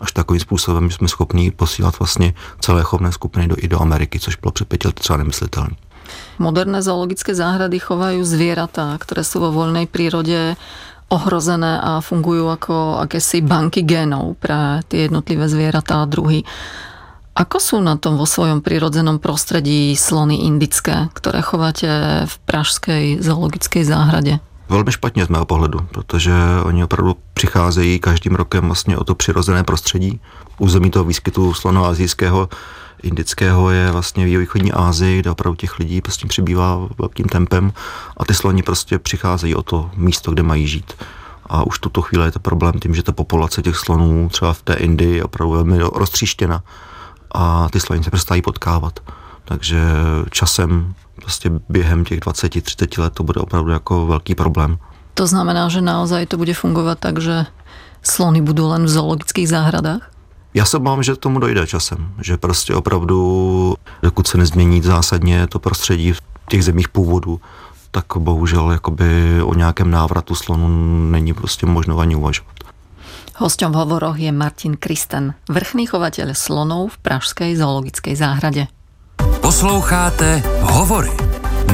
až 0.00 0.12
takovým 0.12 0.40
způsobem, 0.40 0.90
že 0.90 0.96
jsme 0.96 1.08
schopni 1.08 1.50
posílat 1.50 1.98
vlastně 1.98 2.34
celé 2.60 2.82
chovné 2.82 3.12
skupiny 3.12 3.48
do, 3.48 3.56
i 3.58 3.68
do 3.68 3.82
Ameriky, 3.82 4.20
což 4.20 4.36
bylo 4.36 4.52
před 4.52 4.68
pěti 4.68 4.88
lety 4.88 5.00
třeba 5.00 5.16
nemyslitelné. 5.16 5.76
Moderné 6.38 6.82
zoologické 6.82 7.34
záhrady 7.34 7.78
chovajú 7.78 8.26
zvieratá, 8.26 8.98
ktoré 8.98 9.22
sú 9.22 9.38
vo 9.38 9.54
voľnej 9.54 9.86
prírode 9.86 10.58
ohrozené 11.10 11.78
a 11.78 12.02
fungujú 12.02 12.50
ako 12.50 13.02
akési 13.06 13.42
banky 13.42 13.86
génov 13.86 14.34
pre 14.42 14.82
tie 14.90 15.06
jednotlivé 15.06 15.46
zvieratá 15.46 16.02
a 16.02 16.10
druhy. 16.10 16.42
Ako 17.38 17.58
sú 17.62 17.76
na 17.78 17.94
tom 17.94 18.18
vo 18.18 18.26
svojom 18.26 18.58
prirodzenom 18.58 19.22
prostredí 19.22 19.94
slony 19.94 20.50
indické, 20.50 21.06
ktoré 21.14 21.46
chováte 21.46 21.86
v 22.26 22.34
Pražskej 22.46 23.04
zoologickej 23.22 23.86
záhrade? 23.86 24.42
Velmi 24.70 24.92
špatně 24.92 25.26
z 25.26 25.28
mého 25.28 25.44
pohledu, 25.44 25.78
protože 25.90 26.32
oni 26.64 26.84
opravdu 26.84 27.16
přicházejí 27.34 27.98
každým 27.98 28.34
rokem 28.34 28.66
vlastně 28.66 28.98
o 28.98 29.04
to 29.04 29.14
přirozené 29.14 29.64
prostředí. 29.64 30.20
Území 30.58 30.90
toho 30.90 31.04
výskytu 31.04 31.54
slonu 31.54 31.84
azijského 31.84 32.48
indického 33.02 33.70
je 33.70 33.92
vlastně 33.92 34.26
v 34.26 34.38
východní 34.38 34.72
Asii, 34.72 35.20
kde 35.20 35.30
opravdu 35.30 35.56
těch 35.56 35.78
lidí 35.78 36.00
prostě 36.00 36.26
přibývá 36.26 36.88
velkým 36.98 37.26
tempem 37.26 37.72
a 38.16 38.24
ty 38.24 38.34
sloni 38.34 38.62
prostě 38.62 38.98
přicházejí 38.98 39.54
o 39.54 39.62
to 39.62 39.90
místo, 39.96 40.32
kde 40.32 40.42
mají 40.42 40.66
žít. 40.66 40.92
A 41.46 41.66
už 41.66 41.78
tuto 41.78 42.02
chvíli 42.02 42.24
je 42.24 42.32
to 42.32 42.38
problém 42.40 42.72
tím, 42.80 42.94
že 42.94 43.02
ta 43.02 43.12
populace 43.12 43.62
těch 43.62 43.76
slonů 43.76 44.28
třeba 44.28 44.52
v 44.52 44.62
té 44.62 44.74
Indii 44.74 45.16
je 45.16 45.24
opravdu 45.24 45.52
velmi 45.52 45.78
roztříštěna 45.78 46.62
a 47.34 47.68
ty 47.68 47.80
slony 47.80 48.04
se 48.04 48.10
přestají 48.10 48.42
potkávat. 48.42 49.00
Takže 49.44 49.80
časem, 50.30 50.94
prostě 51.20 51.50
během 51.68 52.04
těch 52.04 52.20
20-30 52.20 53.02
let 53.02 53.12
to 53.12 53.22
bude 53.22 53.40
opravdu 53.40 53.70
jako 53.70 54.06
velký 54.06 54.34
problém. 54.34 54.78
To 55.14 55.26
znamená, 55.26 55.68
že 55.68 55.80
naozaj 55.80 56.26
to 56.26 56.36
bude 56.36 56.54
fungovat 56.54 56.98
tak, 56.98 57.20
že 57.20 57.46
slony 58.02 58.40
budou 58.40 58.68
len 58.68 58.84
v 58.84 58.88
zoologických 58.88 59.48
záhradách? 59.48 60.10
Já 60.54 60.64
se 60.64 60.76
obávám, 60.76 61.02
že 61.02 61.16
tomu 61.16 61.38
dojde 61.38 61.66
časem, 61.66 62.12
že 62.20 62.36
prostě 62.36 62.74
opravdu, 62.74 63.74
dokud 64.02 64.26
se 64.26 64.38
nezmění 64.38 64.82
zásadně 64.82 65.46
to 65.46 65.58
prostředí 65.58 66.12
v 66.12 66.20
těch 66.48 66.64
zemích 66.64 66.88
původu, 66.88 67.40
tak 67.90 68.04
bohužel 68.18 68.70
jakoby 68.70 69.42
o 69.42 69.54
nějakém 69.54 69.90
návratu 69.90 70.34
slonu 70.34 70.68
není 71.10 71.34
prostě 71.34 71.66
možno 71.66 71.98
ani 71.98 72.16
uvažovat. 72.16 72.54
Hosťom 73.40 73.72
v 73.72 73.80
hovoroch 73.80 74.20
je 74.20 74.32
Martin 74.32 74.76
Kristen, 74.76 75.32
vrchný 75.48 75.88
chovateľ 75.88 76.36
slonov 76.36 76.92
v 76.92 77.08
Pražskej 77.08 77.56
zoologickej 77.56 78.12
záhrade. 78.12 78.68
Posloucháte 79.50 80.42
Hovory. 80.60 81.10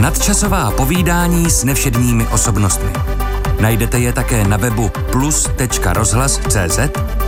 Nadčasová 0.00 0.70
povídání 0.70 1.50
s 1.50 1.64
nevšedními 1.64 2.26
osobnostmi. 2.26 2.92
Najdete 3.60 3.98
je 3.98 4.12
také 4.12 4.48
na 4.48 4.56
webu 4.56 4.90
plus.rozhlas.cz, 5.12 6.78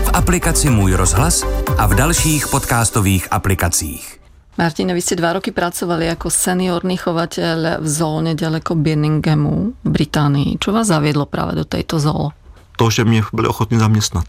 v 0.04 0.10
aplikaci 0.12 0.70
Můj 0.70 0.92
rozhlas 0.94 1.44
a 1.78 1.86
v 1.86 1.94
dalších 1.94 2.48
podcastových 2.48 3.28
aplikacích. 3.30 4.20
Martina, 4.58 4.96
vy 4.96 5.04
ste 5.04 5.20
dva 5.20 5.36
roky 5.36 5.52
pracovali 5.52 6.08
ako 6.16 6.32
seniorný 6.32 6.96
chovateľ 6.96 7.84
v 7.84 7.88
zóne 7.88 8.32
ďaleko 8.32 8.72
Birminghamu 8.72 9.76
v 9.84 9.88
Británii. 9.92 10.56
Čo 10.56 10.72
vás 10.72 10.88
zaviedlo 10.88 11.28
práve 11.28 11.60
do 11.60 11.68
tejto 11.68 12.00
zoo? 12.00 12.32
To, 12.80 12.90
že 12.90 13.04
mě 13.04 13.22
byli 13.32 13.48
ochotni 13.48 13.78
zaměstnat. 13.78 14.24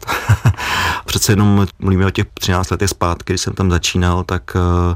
Přece 1.05 1.31
jenom 1.31 1.67
mluvíme 1.79 2.05
o 2.05 2.11
těch 2.11 2.27
13 2.33 2.71
letech 2.71 2.89
zpátky, 2.89 3.33
když 3.33 3.41
jsem 3.41 3.53
tam 3.53 3.71
začínal, 3.71 4.23
tak 4.23 4.51
uh, 4.55 4.95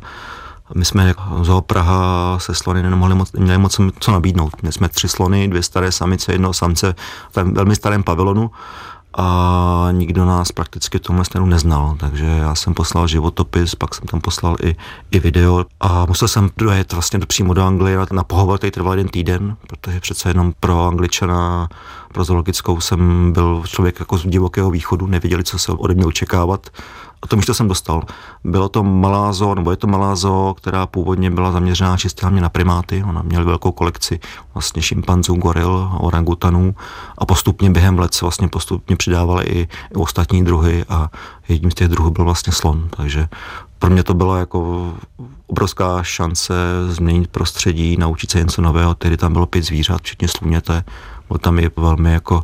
my 0.75 0.85
jsme 0.85 1.07
jako 1.07 1.23
Zoo 1.41 1.61
Praha 1.61 2.39
se 2.39 2.53
slony 2.55 2.83
nemohli 2.83 3.15
moc, 3.15 3.31
měli 3.31 3.57
moc 3.57 3.79
co 3.99 4.11
nabídnout. 4.11 4.61
Měli 4.61 4.73
jsme 4.73 4.89
tři 4.89 5.07
slony, 5.07 5.47
dvě 5.47 5.63
staré 5.63 5.91
samice, 5.91 6.31
jednoho 6.31 6.53
samce 6.53 6.95
v 7.31 7.37
velmi 7.37 7.75
starém 7.75 8.03
pavilonu. 8.03 8.51
A 9.17 9.87
nikdo 9.91 10.25
nás 10.25 10.51
prakticky 10.51 10.97
v 10.97 11.01
tomhle 11.01 11.25
směru 11.25 11.45
neznal, 11.45 11.95
takže 11.99 12.25
já 12.25 12.55
jsem 12.55 12.73
poslal 12.73 13.07
životopis, 13.07 13.75
pak 13.75 13.95
jsem 13.95 14.07
tam 14.07 14.21
poslal 14.21 14.55
i, 14.63 14.75
i 15.11 15.19
video. 15.19 15.65
A 15.79 16.05
musel 16.05 16.27
jsem 16.27 16.49
dojet 16.57 16.93
vlastně 16.93 17.19
přímo 17.19 17.53
do 17.53 17.63
Anglie 17.63 17.97
na, 17.97 18.05
na 18.11 18.23
pohovor, 18.23 18.57
který 18.57 18.71
trval 18.71 18.97
jeden 18.97 19.09
týden, 19.09 19.55
protože 19.67 19.99
přece 19.99 20.29
jenom 20.29 20.53
pro 20.59 20.87
Angličana, 20.87 21.69
pro 22.13 22.23
zoologickou 22.23 22.81
jsem 22.81 23.31
byl 23.33 23.63
člověk 23.67 23.99
jako 23.99 24.17
z 24.17 24.25
divokého 24.25 24.71
východu, 24.71 25.07
nevěděli, 25.07 25.43
co 25.43 25.59
se 25.59 25.71
ode 25.71 25.93
mě 25.93 26.05
očekávat 26.05 26.69
a 27.23 27.27
to 27.27 27.35
místo 27.35 27.53
jsem 27.53 27.67
dostal. 27.67 28.01
Bylo 28.43 28.69
to 28.69 28.83
malá 28.83 29.33
zoo, 29.33 29.55
nebo 29.55 29.71
je 29.71 29.77
to 29.77 29.87
malá 29.87 30.15
zoo, 30.15 30.53
která 30.53 30.87
původně 30.87 31.31
byla 31.31 31.51
zaměřená 31.51 31.97
čistě 31.97 32.21
hlavně 32.21 32.41
na 32.41 32.49
primáty. 32.49 33.03
Ona 33.09 33.21
měla 33.21 33.43
velkou 33.43 33.71
kolekci 33.71 34.19
vlastně 34.53 34.81
šimpanzů, 34.81 35.35
goril, 35.35 35.89
orangutanů 35.99 36.75
a 37.17 37.25
postupně 37.25 37.69
během 37.69 37.99
let 37.99 38.13
se 38.13 38.25
vlastně 38.25 38.47
postupně 38.47 38.95
přidávaly 38.95 39.45
i, 39.45 39.61
i 39.61 39.95
ostatní 39.95 40.45
druhy 40.45 40.85
a 40.89 41.09
jedním 41.47 41.71
z 41.71 41.75
těch 41.75 41.87
druhů 41.87 42.11
byl 42.11 42.23
vlastně 42.25 42.53
slon. 42.53 42.89
Takže 42.89 43.27
pro 43.79 43.89
mě 43.89 44.03
to 44.03 44.13
byla 44.13 44.37
jako 44.37 44.93
obrovská 45.47 46.03
šance 46.03 46.53
změnit 46.89 47.27
prostředí, 47.27 47.97
naučit 47.97 48.31
se 48.31 48.39
něco 48.39 48.61
nového, 48.61 48.95
tedy 48.95 49.17
tam 49.17 49.33
bylo 49.33 49.45
pět 49.45 49.65
zvířat, 49.65 50.01
včetně 50.01 50.27
sluněte. 50.27 50.83
Byl 51.27 51.37
tam 51.37 51.59
i 51.59 51.71
velmi 51.75 52.13
jako 52.13 52.43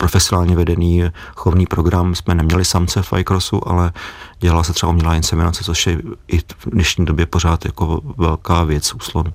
profesionálně 0.00 0.56
vedený 0.56 1.12
chovný 1.36 1.66
program. 1.66 2.14
Jsme 2.14 2.34
neměli 2.34 2.64
samce 2.64 3.02
v 3.02 3.12
iCrossu, 3.20 3.68
ale 3.68 3.92
dělala 4.40 4.64
se 4.64 4.72
třeba 4.72 4.90
umělá 4.90 5.14
inseminace, 5.14 5.64
což 5.64 5.86
je 5.86 5.92
i 6.28 6.38
v 6.38 6.66
dnešní 6.66 7.04
době 7.04 7.26
pořád 7.26 7.64
jako 7.64 8.00
velká 8.16 8.64
věc 8.64 8.94
u 8.94 9.00
slonu. 9.00 9.32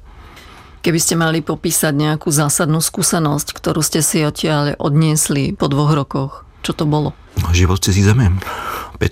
Keby 0.86 1.02
ste 1.02 1.18
mali 1.18 1.42
popísať 1.42 1.98
nejakú 1.98 2.30
zásadnú 2.30 2.78
skúsenosť, 2.78 3.58
ktorú 3.58 3.82
ste 3.82 4.06
si 4.06 4.22
odtiaľ 4.22 4.78
odniesli 4.78 5.58
po 5.58 5.66
dvoch 5.66 5.98
rokoch, 5.98 6.46
čo 6.62 6.78
to 6.78 6.86
bolo? 6.86 7.10
Život 7.50 7.82
v 7.82 7.86
cizí 7.90 8.06
zemi. 8.06 8.30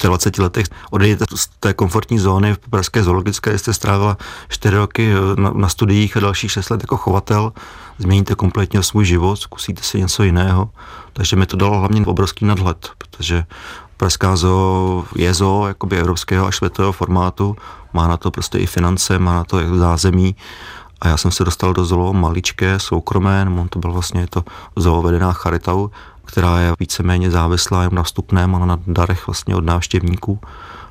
25 0.03 0.43
letech 0.43 0.65
odejdete 0.91 1.37
z 1.37 1.47
té 1.59 1.73
komfortní 1.73 2.19
zóny 2.19 2.53
v 2.53 2.57
Pražské 2.69 3.03
zoologické, 3.03 3.57
jste 3.57 3.73
strávila 3.73 4.17
4 4.49 4.77
roky 4.77 5.13
na, 5.35 5.51
na 5.53 5.69
studiích 5.69 6.17
a 6.17 6.19
dalších 6.19 6.51
6 6.51 6.69
let 6.69 6.81
jako 6.83 6.97
chovatel, 6.97 7.53
změníte 7.97 8.35
kompletně 8.35 8.83
svůj 8.83 9.05
život, 9.05 9.35
zkusíte 9.35 9.83
si 9.83 9.99
něco 9.99 10.23
jiného. 10.23 10.69
Takže 11.13 11.35
mi 11.35 11.45
to 11.45 11.57
dalo 11.57 11.79
hlavně 11.79 12.05
obrovský 12.05 12.45
nadhled, 12.45 12.89
protože 12.97 13.45
Pražská 13.97 14.35
zoo 14.35 15.05
je 15.15 15.33
zoo 15.33 15.67
jakoby 15.67 15.97
evropského 15.97 16.47
a 16.47 16.51
světového 16.51 16.91
formátu, 16.91 17.55
má 17.93 18.07
na 18.07 18.17
to 18.17 18.31
prostě 18.31 18.57
i 18.57 18.65
finance, 18.65 19.19
má 19.19 19.33
na 19.33 19.43
to 19.43 19.61
i 19.61 19.77
zázemí. 19.77 20.35
A 21.01 21.07
já 21.07 21.17
jsem 21.17 21.31
se 21.31 21.43
dostal 21.43 21.73
do 21.73 21.85
zoo 21.85 22.13
maličké, 22.13 22.79
soukromé, 22.79 23.45
nebo 23.45 23.67
to 23.69 23.79
bylo 23.79 23.93
vlastně 23.93 24.27
to 24.29 24.43
zoo 24.75 25.01
vedená 25.01 25.33
Charitou, 25.33 25.89
která 26.25 26.59
je 26.59 26.73
víceméně 26.79 27.31
závislá 27.31 27.83
jen 27.83 27.95
na 27.95 28.03
vstupném 28.03 28.55
a 28.55 28.65
na 28.65 28.79
darech 28.87 29.27
vlastně 29.27 29.55
od 29.55 29.65
návštěvníků 29.65 30.39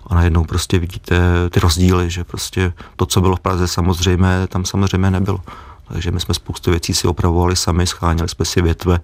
a 0.07 0.15
najednou 0.15 0.45
prostě 0.45 0.79
vidíte 0.79 1.21
ty 1.51 1.61
rozdíly, 1.61 2.11
že 2.11 2.25
prostě 2.25 2.73
to, 2.97 3.07
co 3.07 3.21
bylo 3.21 3.37
v 3.37 3.41
Praze 3.41 3.69
samozřejmě, 3.69 4.47
tam 4.49 4.65
samozřejmě 4.65 5.11
nebylo. 5.11 5.41
Takže 5.93 6.11
my 6.11 6.21
jsme 6.21 6.35
spoustu 6.35 6.71
věcí 6.71 6.95
si 6.95 7.09
opravovali 7.09 7.57
sami, 7.57 7.87
scháněli 7.87 8.29
jsme 8.29 8.45
si 8.45 8.63
větve, 8.63 9.01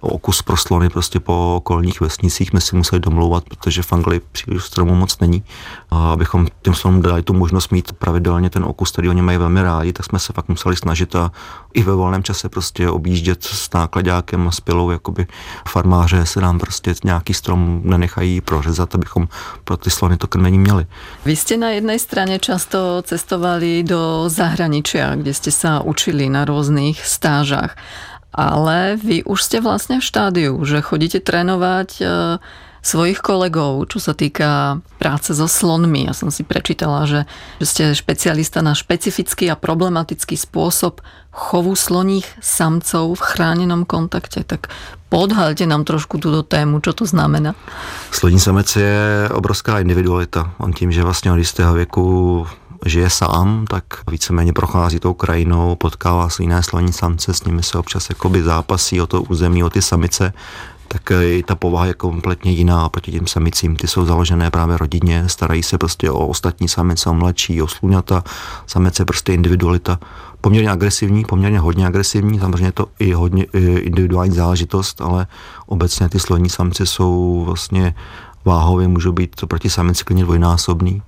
okus 0.00 0.42
pro 0.42 0.56
slony 0.56 0.88
prostě 0.88 1.20
po 1.20 1.54
okolních 1.56 2.00
vesnicích 2.00 2.48
jsme 2.48 2.60
si 2.60 2.76
museli 2.76 3.00
domlouvat, 3.00 3.44
protože 3.44 3.82
v 3.82 3.92
Anglii 3.92 4.20
příliš 4.32 4.64
stromů 4.64 4.94
moc 4.94 5.18
není. 5.18 5.44
A 5.90 6.12
abychom 6.12 6.46
těm 6.62 6.74
slonům 6.74 7.02
dali 7.02 7.22
tu 7.22 7.32
možnost 7.32 7.72
mít 7.72 7.92
pravidelně 7.92 8.50
ten 8.50 8.64
okus, 8.64 8.92
který 8.92 9.08
oni 9.08 9.22
mají 9.22 9.38
velmi 9.38 9.62
rádi, 9.62 9.92
tak 9.92 10.06
jsme 10.06 10.18
se 10.18 10.32
fakt 10.32 10.48
museli 10.48 10.76
snažit 10.76 11.14
a 11.14 11.32
i 11.74 11.82
ve 11.82 11.94
volném 11.94 12.22
čase 12.22 12.48
prostě 12.48 12.88
objíždět 12.88 13.44
s 13.44 13.72
nákladákem 13.74 14.48
a 14.48 14.50
s 14.50 14.60
pilou, 14.60 14.90
jakoby 14.90 15.26
farmáře 15.68 16.26
se 16.26 16.40
nám 16.40 16.58
prostě 16.58 16.94
nějaký 17.04 17.34
strom 17.34 17.80
nenechají 17.84 18.40
prořezat, 18.40 18.94
abychom 18.94 19.28
pro 19.64 19.76
ty 19.76 19.90
slony 19.90 20.16
to 20.16 20.26
krmení 20.26 20.58
měli. 20.58 20.86
Vy 21.24 21.36
jste 21.36 21.56
na 21.56 21.68
jedné 21.68 21.98
straně 21.98 22.38
často 22.38 23.02
cestovali 23.02 23.82
do 23.82 24.24
zahraničia, 24.26 25.14
kde 25.14 25.34
jste 25.34 25.50
se 25.50 25.68
učili 25.84 26.21
na 26.28 26.44
různých 26.44 27.06
stážách 27.06 27.76
ale 28.32 28.96
vy 28.96 29.20
už 29.28 29.44
ste 29.44 29.60
vlastne 29.60 30.00
v 30.00 30.08
štádiu, 30.08 30.56
že 30.64 30.80
chodíte 30.80 31.20
trénovať 31.20 31.88
e, 32.00 32.04
svojich 32.80 33.20
kolegov, 33.20 33.92
čo 33.92 34.00
sa 34.00 34.16
týka 34.16 34.80
práce 34.96 35.36
so 35.36 35.44
slonmi. 35.44 36.08
Ja 36.08 36.16
som 36.16 36.32
si 36.32 36.40
prečítala, 36.40 37.04
že, 37.04 37.28
že 37.60 37.66
ste 37.68 37.82
špecialista 37.92 38.64
na 38.64 38.72
špecifický 38.72 39.52
a 39.52 39.60
problematický 39.60 40.40
spôsob 40.40 41.04
chovu 41.28 41.76
sloních 41.76 42.26
samcov 42.40 43.20
v 43.20 43.22
chránenom 43.22 43.84
kontakte. 43.84 44.48
Tak 44.48 44.72
podhalte 45.12 45.68
nám 45.68 45.84
trošku 45.84 46.16
túto 46.16 46.40
tému, 46.40 46.80
čo 46.80 46.96
to 46.96 47.04
znamená. 47.04 47.52
Sloní 48.10 48.40
samec 48.40 48.68
je 48.76 49.28
obrovská 49.28 49.78
individualita. 49.84 50.56
On 50.58 50.72
tím, 50.72 50.92
že 50.92 51.04
vlastně 51.04 51.32
od 51.32 51.36
jistého 51.36 51.72
věku 51.74 52.46
žije 52.86 53.10
sám, 53.10 53.64
tak 53.68 53.84
víceméně 54.10 54.52
prochází 54.52 54.98
tou 54.98 55.14
krajinou, 55.14 55.76
potkává 55.76 56.28
si 56.28 56.42
jiné 56.42 56.62
sloní 56.62 56.92
samce, 56.92 57.34
s 57.34 57.44
nimi 57.44 57.62
se 57.62 57.78
občas 57.78 58.08
jakoby 58.08 58.42
zápasí 58.42 59.00
o 59.00 59.06
to 59.06 59.22
území, 59.22 59.64
o 59.64 59.70
ty 59.70 59.82
samice. 59.82 60.32
tak 60.92 61.10
i 61.10 61.42
ta 61.42 61.54
povaha 61.54 61.86
je 61.86 61.94
kompletně 61.94 62.52
jiná 62.52 62.88
proti 62.88 63.12
těm 63.12 63.26
samicím. 63.26 63.76
Ty 63.76 63.88
jsou 63.88 64.04
založené 64.04 64.50
právě 64.50 64.76
rodině, 64.76 65.24
starají 65.28 65.62
se 65.62 65.78
prostě 65.78 66.10
o 66.10 66.26
ostatní 66.26 66.68
samice, 66.68 67.10
o 67.10 67.14
mladší, 67.14 67.62
o 67.62 67.66
sluňata. 67.66 68.24
Samec 68.66 68.98
je 68.98 69.04
prostě 69.04 69.34
individualita. 69.34 69.98
Poměrně 70.40 70.70
agresivní, 70.70 71.24
poměrně 71.24 71.58
hodně 71.58 71.86
agresivní, 71.86 72.38
samozřejmě 72.38 72.66
je 72.66 72.72
to 72.72 72.86
i 72.98 73.12
hodně 73.12 73.44
individuální 73.78 74.34
záležitost, 74.34 75.00
ale 75.00 75.26
obecně 75.66 76.08
ty 76.08 76.20
sloní 76.20 76.50
samci 76.50 76.86
jsou 76.86 77.42
vlastně 77.46 77.94
váhově 78.44 78.88
můžou 78.88 79.12
být 79.12 79.36
proti 79.48 79.70
samici 79.70 80.04
klidně 80.04 80.24
dvojnásobný. 80.24 81.02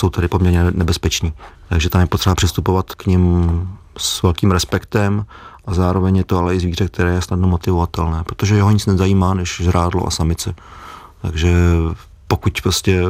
Jsou 0.00 0.10
tady 0.10 0.28
poměrně 0.28 0.64
nebezpeční. 0.70 1.32
Takže 1.68 1.90
tam 1.90 2.00
je 2.00 2.06
potřeba 2.06 2.34
přistupovat 2.34 2.94
k 2.94 3.06
ním 3.06 3.68
s 3.98 4.22
velkým 4.22 4.50
respektem 4.50 5.26
a 5.66 5.74
zároveň 5.74 6.16
je 6.16 6.24
to 6.24 6.38
ale 6.38 6.54
i 6.54 6.60
zvíře, 6.60 6.88
které 6.88 7.14
je 7.14 7.22
snadno 7.22 7.48
motivovatelné, 7.48 8.24
protože 8.24 8.54
jeho 8.54 8.70
nic 8.70 8.86
nezajímá 8.86 9.34
než 9.34 9.60
žrádlo 9.64 10.06
a 10.06 10.10
samice. 10.10 10.54
Takže 11.22 11.54
pokud 12.28 12.60
prostě 12.62 13.02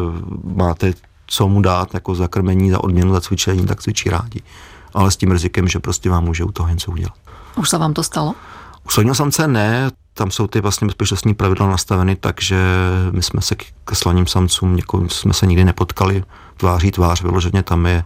máte 0.54 0.92
co 1.26 1.48
mu 1.48 1.62
dát 1.62 1.94
jako 1.94 2.14
zakrmení, 2.14 2.70
za 2.70 2.84
odměnu, 2.84 3.12
za 3.12 3.20
cvičení, 3.20 3.66
tak 3.66 3.82
cvičí 3.82 4.10
rádi. 4.10 4.42
Ale 4.94 5.10
s 5.10 5.16
tím 5.16 5.30
rizikem, 5.30 5.68
že 5.68 5.78
prostě 5.78 6.10
vám 6.10 6.24
může 6.24 6.44
u 6.44 6.52
toho 6.52 6.68
něco 6.68 6.92
udělat. 6.92 7.14
Už 7.56 7.70
se 7.70 7.78
vám 7.78 7.94
to 7.94 8.02
stalo? 8.02 8.34
U 8.86 8.90
sloního 8.90 9.14
samce 9.14 9.48
ne, 9.48 9.90
tam 10.14 10.30
jsou 10.30 10.46
ty 10.46 10.60
vlastně 10.60 10.86
bezpečnostní 10.86 11.34
pravidla 11.34 11.66
nastaveny, 11.66 12.16
takže 12.16 12.58
my 13.10 13.22
jsme 13.22 13.40
se 13.40 13.54
k 13.84 13.94
sloním 13.94 14.26
samcům, 14.26 14.76
někoho 14.76 15.08
jsme 15.08 15.34
se 15.34 15.46
nikdy 15.46 15.64
nepotkali 15.64 16.24
tváří 16.58 16.90
tvář, 16.90 17.22
vyloženě 17.22 17.62
tam 17.62 17.86
je, 17.86 18.04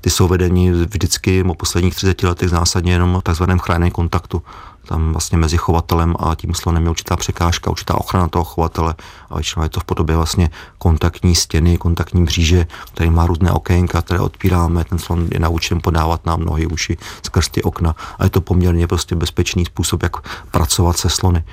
ty 0.00 0.10
jsou 0.10 0.28
vedení 0.28 0.70
vždycky 0.70 1.44
po 1.44 1.54
posledních 1.54 1.94
30 1.94 2.22
letech 2.22 2.50
zásadně 2.50 2.92
jenom 2.92 3.20
takzvaném 3.22 3.58
chráněném 3.58 3.90
kontaktu. 3.90 4.42
Tam 4.86 5.12
vlastně 5.12 5.38
mezi 5.38 5.56
chovatelem 5.56 6.14
a 6.18 6.34
tím 6.34 6.54
slonem 6.54 6.84
je 6.84 6.90
určitá 6.90 7.16
překážka, 7.16 7.70
určitá 7.70 7.94
ochrana 7.94 8.28
toho 8.28 8.44
chovatele 8.44 8.94
a 9.30 9.34
většinou 9.34 9.62
je 9.62 9.68
to 9.68 9.80
v 9.80 9.84
podobě 9.84 10.16
vlastně 10.16 10.50
kontaktní 10.78 11.34
stěny, 11.34 11.78
kontaktní 11.78 12.20
mříže, 12.20 12.66
který 12.94 13.10
má 13.10 13.26
různé 13.26 13.52
okénka, 13.52 14.02
které 14.02 14.20
odpíráme, 14.20 14.84
ten 14.84 14.98
slon 14.98 15.28
je 15.32 15.40
naučen 15.40 15.80
podávat 15.80 16.26
nám 16.26 16.40
nohy, 16.40 16.66
uši 16.66 16.96
skrz 17.22 17.48
ty 17.48 17.62
okna 17.62 17.96
a 18.18 18.24
je 18.24 18.30
to 18.30 18.40
poměrně 18.40 18.86
prostě 18.86 19.14
bezpečný 19.14 19.64
způsob, 19.64 20.02
jak 20.02 20.16
pracovat 20.50 20.96
se 20.96 21.10
slony. 21.10 21.44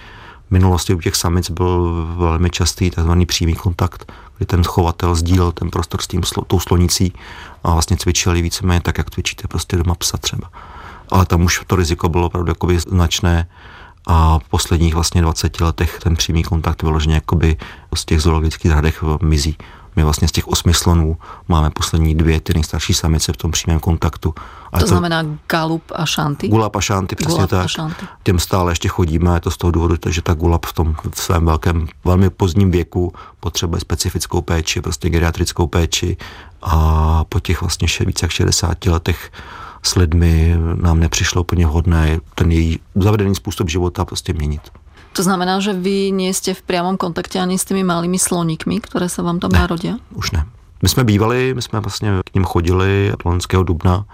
V 0.48 0.52
minulosti 0.52 0.94
u 0.94 1.00
těch 1.00 1.16
samic 1.16 1.50
byl 1.50 2.06
velmi 2.18 2.50
častý 2.50 2.92
tzv. 2.92 3.12
přímý 3.28 3.54
kontakt, 3.54 4.12
kdy 4.38 4.46
ten 4.46 4.64
chovatel 4.64 5.16
sdílel 5.16 5.52
ten 5.52 5.70
prostor 5.70 6.02
s 6.02 6.08
tím, 6.08 6.22
tou 6.48 6.60
slonicí 6.60 7.14
a 7.64 7.74
vlastně 7.74 7.98
cvičili 7.98 8.42
víceméně 8.42 8.82
tak, 8.82 8.98
jak 8.98 9.10
cvičíte 9.10 9.48
prostě 9.48 9.78
doma 9.78 9.96
psa 9.96 10.18
třeba. 10.18 10.50
Ale 11.10 11.26
tam 11.26 11.44
už 11.44 11.62
to 11.68 11.76
riziko 11.76 12.10
bylo 12.10 12.26
opravdu 12.26 12.52
jakoby 12.52 12.80
značné 12.80 13.48
a 14.08 14.40
v 14.40 14.50
posledních 14.50 14.94
vlastně 14.94 15.22
20 15.22 15.62
letech 15.62 16.00
ten 16.04 16.16
přímý 16.16 16.44
kontakt 16.44 16.84
vyloženě 16.84 17.16
jakoby 17.16 17.58
z 17.96 18.06
těch 18.06 18.22
zoologických 18.22 18.72
zahradech 18.72 19.04
mizí. 19.22 19.58
My 19.96 20.04
vlastně 20.04 20.28
z 20.28 20.32
těch 20.32 20.48
osmi 20.48 20.74
slonů 20.74 21.18
máme 21.48 21.70
poslední 21.70 22.16
dvě, 22.16 22.42
ty 22.42 22.54
nejstarší 22.54 22.94
samice 22.94 23.34
v 23.34 23.38
tom 23.38 23.52
přímém 23.52 23.80
kontaktu. 23.80 24.34
A 24.72 24.80
to, 24.80 24.86
to 24.86 24.88
znamená 24.88 25.26
Galup 25.50 25.84
a 25.96 26.06
Šanty? 26.06 26.48
Gulap 26.48 26.76
a 26.76 26.82
Šanty, 26.82 27.16
přesně 27.16 27.34
Gulap 27.34 27.50
tak. 27.50 27.70
Šanty. 27.70 28.06
Těm 28.24 28.40
stále 28.40 28.72
ještě 28.72 28.88
chodíme, 28.88 29.34
je 29.34 29.40
to 29.40 29.52
z 29.52 29.58
toho 29.58 29.72
důvodu, 29.72 29.96
že 30.10 30.22
ta 30.22 30.34
Gulap 30.34 30.66
v 30.66 30.74
tom 30.74 30.96
v 31.12 31.22
svém 31.22 31.46
velkém, 31.46 31.88
velmi 32.06 32.30
pozdním 32.30 32.72
věku 32.72 33.14
potřebuje 33.40 33.82
specifickou 33.82 34.42
péči, 34.42 34.82
prostě 34.82 35.10
geriatrickou 35.10 35.68
péči 35.68 36.18
a 36.62 37.24
po 37.24 37.40
těch 37.40 37.62
vlastně 37.62 37.88
více 38.06 38.26
jak 38.26 38.32
60 38.32 38.86
letech 38.86 39.32
s 39.84 39.96
lidmi 39.96 40.56
nám 40.76 41.00
nepřišlo 41.00 41.42
úplně 41.42 41.68
vhodné 41.68 42.20
ten 42.36 42.52
její 42.52 42.80
zavedený 42.96 43.36
způsob 43.36 43.70
života 43.70 44.06
prostě 44.06 44.34
měnit. 44.34 44.62
To 45.14 45.24
znamená, 45.24 45.62
že 45.62 45.78
vy 45.78 46.10
nie 46.10 46.34
ste 46.34 46.58
v 46.58 46.62
priamom 46.66 46.98
kontakte 46.98 47.38
ani 47.38 47.62
s 47.62 47.66
tými 47.70 47.86
malými 47.86 48.18
sloníkmi, 48.18 48.82
které 48.82 49.10
se 49.10 49.22
vám 49.22 49.40
tam 49.40 49.52
ne, 49.52 49.60
narodia? 49.60 49.94
už 50.18 50.32
ne. 50.32 50.46
My 50.82 50.90
jsme 50.90 51.04
bývali, 51.04 51.54
my 51.54 51.62
jsme 51.62 51.80
vlastně 51.80 52.10
k 52.26 52.34
ním 52.34 52.46
chodili 52.46 53.14
od 53.14 53.26
loňského 53.26 53.64
dubna, 53.64 54.06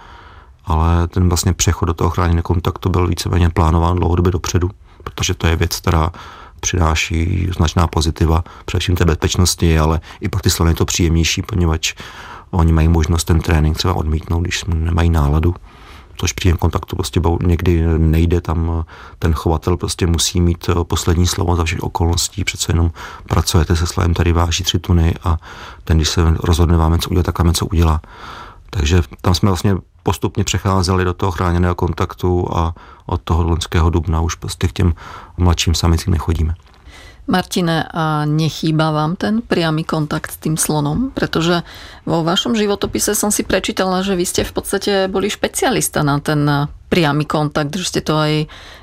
ale 0.65 1.07
ten 1.07 1.29
vlastně 1.29 1.53
přechod 1.53 1.85
do 1.85 1.93
toho 1.93 2.09
chráněného 2.09 2.43
kontaktu 2.43 2.89
byl 2.89 3.07
víceméně 3.07 3.49
plánován 3.49 3.97
dlouhodobě 3.97 4.31
dopředu, 4.31 4.69
protože 5.03 5.33
to 5.33 5.47
je 5.47 5.55
věc, 5.55 5.79
která 5.79 6.11
přináší 6.59 7.49
značná 7.57 7.87
pozitiva, 7.87 8.43
především 8.65 8.95
té 8.95 9.05
bezpečnosti, 9.05 9.79
ale 9.79 9.99
i 10.21 10.29
pro 10.29 10.41
ty 10.41 10.49
slony 10.49 10.71
je 10.71 10.75
to 10.75 10.85
příjemnější, 10.85 11.41
poněvadž 11.41 11.93
oni 12.51 12.71
mají 12.73 12.87
možnost 12.87 13.23
ten 13.23 13.39
trénink 13.39 13.77
třeba 13.77 13.93
odmítnout, 13.93 14.41
když 14.41 14.65
nemají 14.67 15.09
náladu 15.09 15.55
což 16.19 16.33
při 16.33 16.53
kontaktu 16.53 16.95
prostě 16.95 17.21
někdy 17.41 17.83
nejde, 17.97 18.41
tam 18.41 18.85
ten 19.19 19.33
chovatel 19.33 19.77
prostě 19.77 20.07
musí 20.07 20.41
mít 20.41 20.69
eh, 20.69 20.83
poslední 20.83 21.27
slovo 21.27 21.55
za 21.55 21.63
všech 21.63 21.83
okolností, 21.83 22.43
přece 22.43 22.71
jenom 22.71 22.91
pracujete 23.27 23.75
se 23.75 23.87
slovem, 23.87 24.13
tady 24.13 24.33
váží 24.33 24.63
tři 24.63 24.79
tuny 24.79 25.15
a 25.23 25.37
ten, 25.83 25.97
když 25.97 26.09
se 26.09 26.21
rozhodne 26.39 26.77
vám 26.77 26.91
něco 26.91 27.09
udělat, 27.09 27.25
tak 27.25 27.39
vám 27.39 27.47
něco 27.47 27.65
udělá. 27.65 28.01
Takže 28.69 29.01
tam 29.21 29.35
jsme 29.35 29.49
vlastně 29.49 29.75
postupně 30.03 30.43
přecházeli 30.43 31.05
do 31.05 31.13
toho 31.13 31.31
chráněného 31.31 31.75
kontaktu 31.75 32.47
a 32.57 32.75
od 33.05 33.21
toho 33.21 33.43
loňského 33.43 33.89
dubna 33.89 34.21
už 34.21 34.35
prostě 34.35 34.67
k 34.67 34.71
těm 34.71 34.93
mladším 35.37 35.73
samicím 35.75 36.13
nechodíme. 36.13 36.55
Martine, 37.29 37.85
a 37.85 38.25
nechýba 38.25 38.89
vám 38.89 39.13
ten 39.13 39.45
priamy 39.45 39.85
kontakt 39.85 40.33
s 40.33 40.41
tým 40.41 40.57
slonom? 40.57 41.13
Pretože 41.13 41.61
vo 42.09 42.25
vašom 42.25 42.57
životopise 42.57 43.13
som 43.13 43.29
si 43.29 43.45
prečítala, 43.45 44.01
že 44.01 44.17
vy 44.17 44.25
ste 44.25 44.41
v 44.41 44.53
podstate 44.57 45.05
boli 45.05 45.29
špecialista 45.29 46.01
na 46.01 46.17
ten 46.17 46.41
priamy 46.89 47.29
kontakt, 47.29 47.69
že 47.77 47.85
ste 47.85 48.01
to 48.01 48.17
aj 48.17 48.33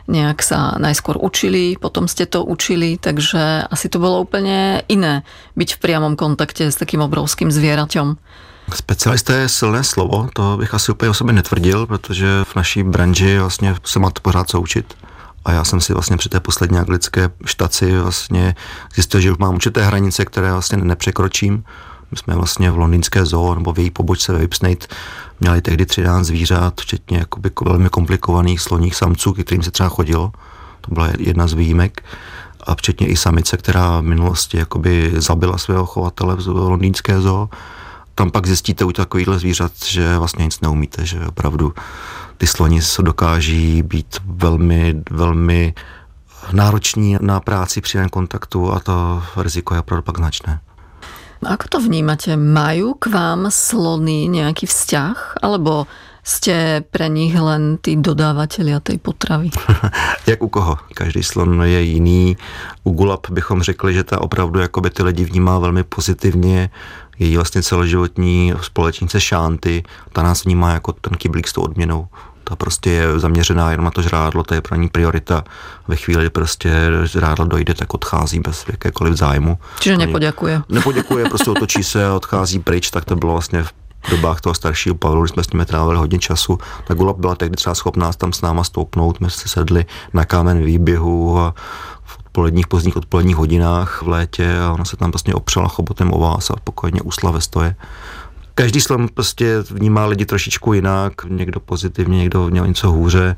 nejak 0.06 0.38
sa 0.46 0.78
najskôr 0.78 1.18
učili, 1.18 1.74
potom 1.74 2.06
ste 2.06 2.30
to 2.30 2.46
učili, 2.46 3.02
takže 3.02 3.66
asi 3.66 3.90
to 3.90 3.98
bylo 3.98 4.22
úplně 4.22 4.82
iné 4.88 5.26
byť 5.58 5.74
v 5.74 5.78
priamom 5.82 6.14
kontakte 6.14 6.70
s 6.70 6.78
takým 6.78 7.02
obrovským 7.02 7.50
zvieraťom. 7.50 8.14
Specialista 8.74 9.34
je 9.34 9.48
silné 9.48 9.84
slovo, 9.84 10.30
to 10.34 10.56
bych 10.56 10.74
asi 10.74 10.92
úplně 10.92 11.10
o 11.10 11.14
sobě 11.14 11.32
netvrdil, 11.32 11.86
protože 11.86 12.26
v 12.44 12.54
naší 12.56 12.82
branži 12.82 13.38
vlastně 13.38 13.74
se 13.84 13.98
má 13.98 14.10
to 14.10 14.20
pořád 14.20 14.50
co 14.50 14.60
učit. 14.60 14.94
A 15.46 15.52
já 15.52 15.64
jsem 15.64 15.80
si 15.80 15.92
vlastně 15.92 16.16
při 16.16 16.28
té 16.28 16.40
poslední 16.40 16.78
anglické 16.78 17.30
štaci 17.44 17.98
vlastně 17.98 18.54
zjistil, 18.94 19.20
že 19.20 19.32
už 19.32 19.38
mám 19.38 19.54
určité 19.54 19.84
hranice, 19.84 20.24
které 20.24 20.52
vlastně 20.52 20.78
nepřekročím. 20.78 21.64
My 22.10 22.16
jsme 22.16 22.34
vlastně 22.34 22.70
v 22.70 22.78
londýnské 22.78 23.24
zoo 23.24 23.54
nebo 23.54 23.72
v 23.72 23.78
její 23.78 23.90
pobočce 23.90 24.32
ve 24.32 24.38
Whipsnade 24.38 24.86
měli 25.40 25.62
tehdy 25.62 25.86
13 25.86 26.26
zvířat, 26.26 26.80
včetně 26.80 27.18
jakoby 27.18 27.50
velmi 27.64 27.88
komplikovaných 27.88 28.60
sloních 28.60 28.94
samců, 28.94 29.32
k 29.32 29.44
kterým 29.44 29.62
se 29.62 29.70
třeba 29.70 29.88
chodilo. 29.88 30.32
To 30.80 30.94
byla 30.94 31.08
jedna 31.18 31.46
z 31.46 31.52
výjimek. 31.52 32.04
A 32.62 32.74
včetně 32.74 33.06
i 33.06 33.16
samice, 33.16 33.56
která 33.56 34.00
v 34.00 34.02
minulosti 34.02 34.56
jakoby 34.56 35.12
zabila 35.16 35.58
svého 35.58 35.86
chovatele 35.86 36.36
v 36.36 36.46
londýnské 36.46 37.20
zoo. 37.20 37.48
Tam 38.14 38.30
pak 38.30 38.46
zjistíte 38.46 38.84
u 38.84 38.92
takovýchhle 38.92 39.38
zvířat, 39.38 39.72
že 39.84 40.18
vlastně 40.18 40.44
nic 40.44 40.60
neumíte, 40.60 41.06
že 41.06 41.26
opravdu 41.26 41.72
ty 42.38 42.46
sloni 42.46 42.82
se 42.82 43.02
dokáží 43.02 43.82
být 43.82 44.16
velmi, 44.26 45.02
velmi 45.10 45.74
nároční 46.52 47.16
na 47.20 47.40
práci 47.40 47.80
při 47.80 47.98
kontaktu 48.10 48.72
a 48.72 48.80
to 48.80 49.22
riziko 49.36 49.74
je 49.74 49.80
opravdu 49.80 50.02
pak 50.02 50.16
značné. 50.16 50.60
Ako 51.44 51.68
to 51.68 51.78
vnímate? 51.84 52.32
Majú 52.32 52.96
k 52.96 53.12
vám 53.12 53.52
slony 53.52 54.24
nejaký 54.32 54.64
vzťah? 54.64 55.44
Alebo 55.44 55.84
ste 56.26 56.82
pre 56.82 57.06
nich 57.06 57.36
len 57.36 57.78
tí 57.78 57.94
dodávateľia 57.94 58.80
tej 58.80 58.98
potravy? 58.98 59.52
Jak 60.30 60.42
u 60.42 60.48
koho? 60.48 60.74
Každý 60.96 61.22
slon 61.22 61.60
je 61.62 61.80
jiný. 61.82 62.34
U 62.82 62.90
Gulab 62.90 63.30
bychom 63.30 63.62
řekli, 63.62 63.94
že 63.94 64.04
ta 64.04 64.20
opravdu 64.20 64.58
jakoby 64.60 64.90
ty 64.90 65.02
lidi 65.02 65.24
vnímá 65.24 65.58
velmi 65.58 65.84
pozitivně. 65.84 66.70
Její 67.18 67.36
vlastně 67.36 67.62
celoživotní 67.62 68.54
společnice 68.62 69.20
Šánty, 69.20 69.82
ta 70.12 70.22
nás 70.22 70.44
vnímá 70.44 70.72
jako 70.72 70.92
ten 70.92 71.12
kyblík 71.14 71.48
s 71.48 71.52
tou 71.52 71.62
odměnou 71.62 72.08
ta 72.48 72.56
prostě 72.56 72.90
je 72.90 73.18
zaměřená 73.18 73.70
jenom 73.70 73.84
na 73.84 73.90
to 73.90 74.02
žrádlo, 74.02 74.42
to 74.42 74.54
je 74.54 74.60
pro 74.60 74.76
ní 74.76 74.88
priorita. 74.88 75.44
Ve 75.88 75.96
chvíli, 75.96 76.22
kdy 76.22 76.30
prostě 76.30 76.72
žrádlo 77.04 77.44
dojde, 77.44 77.74
tak 77.74 77.94
odchází 77.94 78.40
bez 78.40 78.64
jakékoliv 78.68 79.14
zájmu. 79.14 79.58
Čiže 79.80 79.96
nepoděkuje. 79.96 80.62
Nepoděkuje, 80.68 81.28
prostě 81.28 81.50
otočí 81.50 81.84
se 81.84 82.06
a 82.06 82.14
odchází 82.14 82.58
pryč, 82.58 82.90
tak 82.90 83.04
to 83.04 83.16
bylo 83.16 83.32
vlastně 83.32 83.62
v 83.62 83.72
dobách 84.10 84.40
toho 84.40 84.54
staršího 84.54 84.94
Pavlu, 84.94 85.22
když 85.22 85.30
jsme 85.30 85.44
s 85.44 85.50
nimi 85.50 85.66
trávili 85.66 85.98
hodně 85.98 86.18
času, 86.18 86.58
tak 86.86 86.96
Gulab 86.96 87.16
byla 87.16 87.34
tehdy 87.34 87.56
třeba 87.56 87.74
schopná 87.74 88.12
tam 88.12 88.32
s 88.32 88.40
náma 88.40 88.64
stoupnout, 88.64 89.20
my 89.20 89.30
se 89.30 89.48
sedli 89.48 89.84
na 90.12 90.24
kámen 90.24 90.64
výběhu 90.64 91.38
a 91.38 91.54
odpoledních, 92.36 92.66
pozdních 92.66 92.96
odpoledních 92.96 93.36
hodinách 93.36 94.02
v 94.02 94.08
létě 94.08 94.58
a 94.58 94.72
ona 94.72 94.84
se 94.84 94.96
tam 94.96 95.10
vlastně 95.10 95.34
opřela 95.34 95.68
chobotem 95.68 96.12
o 96.12 96.18
vás 96.18 96.50
a 96.50 96.56
pokojně 96.64 97.02
usla 97.02 97.30
ve 97.30 97.40
stoje 97.40 97.76
každý 98.56 98.80
slon 98.80 99.08
prostě 99.14 99.64
vnímá 99.70 100.06
lidi 100.06 100.26
trošičku 100.26 100.72
jinak, 100.72 101.12
někdo 101.28 101.60
pozitivně, 101.60 102.18
někdo 102.18 102.50
měl 102.50 102.66
něco 102.66 102.90
hůře, 102.90 103.36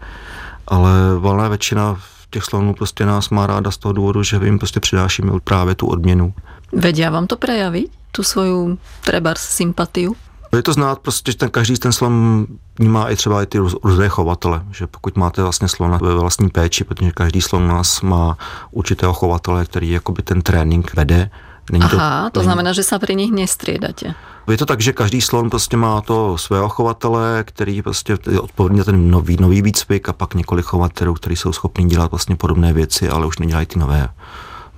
ale 0.67 0.91
valná 1.19 1.49
většina 1.49 2.01
těch 2.31 2.45
slonů 2.45 2.75
prostě 2.75 3.07
nás 3.07 3.31
má 3.31 3.47
ráda 3.47 3.71
z 3.71 3.77
toho 3.77 3.93
důvodu, 3.93 4.23
že 4.23 4.41
jim 4.45 4.59
prostě 4.59 4.81
přinášíme 4.81 5.33
právě 5.45 5.75
tu 5.75 5.87
odměnu. 5.87 6.35
Vedia 6.73 7.11
vám 7.11 7.27
to 7.27 7.37
prejavit, 7.37 7.91
tu 8.13 8.23
svoju 8.23 8.79
trebárs 9.05 9.41
sympatiu? 9.41 10.17
Je 10.53 10.63
to 10.63 10.73
znát 10.73 10.99
prostě, 10.99 11.33
že 11.33 11.39
ten 11.39 11.51
každý 11.51 11.75
ten 11.75 11.93
slon 11.93 12.47
má 12.81 13.09
i 13.09 13.17
třeba 13.17 13.43
i 13.43 13.47
ty 13.47 13.59
různé 13.59 14.09
chovatele, 14.09 14.63
že 14.71 14.87
pokud 14.87 15.17
máte 15.17 15.43
vlastně 15.43 15.69
slona 15.69 15.99
ve 16.03 16.15
vlastní 16.15 16.49
péči, 16.49 16.85
protože 16.85 17.13
každý 17.13 17.41
slon 17.41 17.69
nás 17.69 18.01
má 18.01 18.39
určitého 18.71 19.13
chovatele, 19.13 19.65
který 19.65 19.91
jakoby 19.91 20.23
ten 20.23 20.43
trénink 20.43 20.95
vede, 20.95 21.31
Není 21.73 21.85
Aha, 21.85 22.31
to, 22.31 22.41
to 22.41 22.45
znamená, 22.45 22.73
že 22.73 22.83
se 22.83 22.99
při 22.99 23.15
nich 23.15 23.33
nestriedáte. 23.33 24.15
Je 24.51 24.57
to 24.57 24.67
tak, 24.67 24.81
že 24.81 24.93
každý 24.93 25.21
slon 25.21 25.51
prostě 25.51 25.77
má 25.77 26.01
to 26.01 26.39
svého 26.39 26.69
chovatele, 26.69 27.45
který 27.45 27.83
prostě 27.83 28.19
je 28.31 28.41
odpovědný 28.41 28.85
ten 28.85 29.11
nový, 29.11 29.37
nový 29.41 29.63
výcvik 29.63 30.09
a 30.09 30.13
pak 30.13 30.35
několik 30.35 30.65
chovatelů, 30.65 31.15
kteří 31.15 31.37
jsou 31.37 31.53
schopni 31.53 31.87
dělat 31.87 32.11
vlastně 32.11 32.37
podobné 32.37 32.73
věci, 32.73 33.09
ale 33.09 33.27
už 33.27 33.39
nedělají 33.39 33.67
ty 33.67 33.79
nové. 33.79 34.09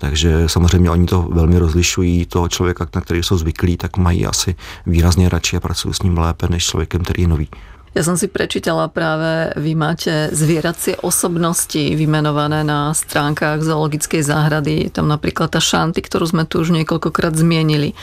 Takže 0.00 0.48
samozřejmě 0.48 0.90
oni 0.90 1.06
to 1.06 1.28
velmi 1.28 1.58
rozlišují, 1.58 2.26
toho 2.26 2.48
člověka, 2.48 2.88
na 2.94 3.00
který 3.00 3.22
jsou 3.22 3.36
zvyklí, 3.36 3.76
tak 3.76 3.96
mají 3.96 4.26
asi 4.26 4.56
výrazně 4.86 5.28
radši 5.28 5.56
a 5.56 5.60
pracují 5.60 5.94
s 5.94 6.02
ním 6.02 6.18
lépe 6.18 6.48
než 6.48 6.64
člověkem, 6.64 7.04
který 7.04 7.22
je 7.22 7.28
nový. 7.28 7.48
Ja 7.90 8.06
som 8.06 8.14
si 8.14 8.30
prečítala 8.30 8.86
práve, 8.86 9.50
vy 9.58 9.74
máte 9.74 10.30
zvieracie 10.30 10.94
osobnosti 11.02 11.98
vymenované 11.98 12.62
na 12.62 12.94
stránkach 12.94 13.66
zoologickej 13.66 14.22
záhrady. 14.22 14.86
Je 14.86 14.90
tam 14.94 15.10
napríklad 15.10 15.50
tá 15.50 15.58
šanty, 15.58 15.98
ktorú 15.98 16.22
sme 16.30 16.46
tu 16.46 16.62
už 16.62 16.70
niekoľkokrát 16.70 17.34
zmienili. 17.34 17.98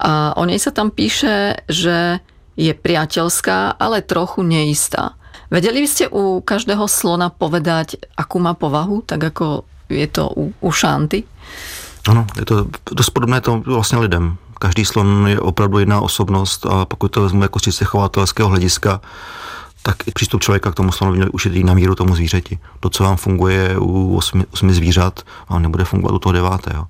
A 0.00 0.32
o 0.32 0.48
nej 0.48 0.56
sa 0.56 0.72
tam 0.72 0.88
píše, 0.88 1.60
že 1.68 2.24
je 2.56 2.72
priateľská, 2.72 3.76
ale 3.76 4.00
trochu 4.00 4.40
neistá. 4.40 5.12
Vedeli 5.52 5.84
by 5.84 5.88
ste 5.92 6.04
u 6.08 6.40
každého 6.40 6.88
slona 6.88 7.28
povedať, 7.28 8.00
akú 8.16 8.40
má 8.40 8.56
povahu, 8.56 9.04
tak 9.04 9.28
ako 9.28 9.68
je 9.88 10.06
to 10.06 10.30
u, 10.36 10.54
u 10.60 10.72
šanty? 10.72 11.22
Ano, 12.08 12.26
je 12.38 12.44
to 12.44 12.66
dost 12.92 13.10
podobné 13.10 13.40
to 13.40 13.62
vlastně 13.66 13.98
lidem 13.98 14.38
každý 14.58 14.84
slon 14.84 15.26
je 15.28 15.40
opravdu 15.40 15.78
jiná 15.78 16.00
osobnost 16.00 16.66
a 16.66 16.84
pokud 16.84 17.08
to 17.08 17.22
vezmu 17.22 17.42
jako 17.42 17.58
z 17.58 17.84
chovatelského 17.84 18.48
hlediska, 18.48 19.00
tak 19.82 20.08
i 20.08 20.10
přístup 20.10 20.42
člověka 20.42 20.70
k 20.70 20.74
tomu 20.74 20.92
slonovi 20.92 21.18
měl 21.18 21.28
už 21.32 21.48
na 21.62 21.74
míru 21.74 21.94
tomu 21.94 22.14
zvířeti. 22.14 22.58
To, 22.80 22.90
co 22.90 23.04
vám 23.04 23.16
funguje 23.16 23.78
u 23.78 24.16
osmi, 24.16 24.44
osmi 24.52 24.74
zvířat, 24.74 25.20
vám 25.48 25.62
nebude 25.62 25.84
fungovat 25.84 26.14
u 26.14 26.18
toho 26.18 26.32
devátého. 26.32 26.86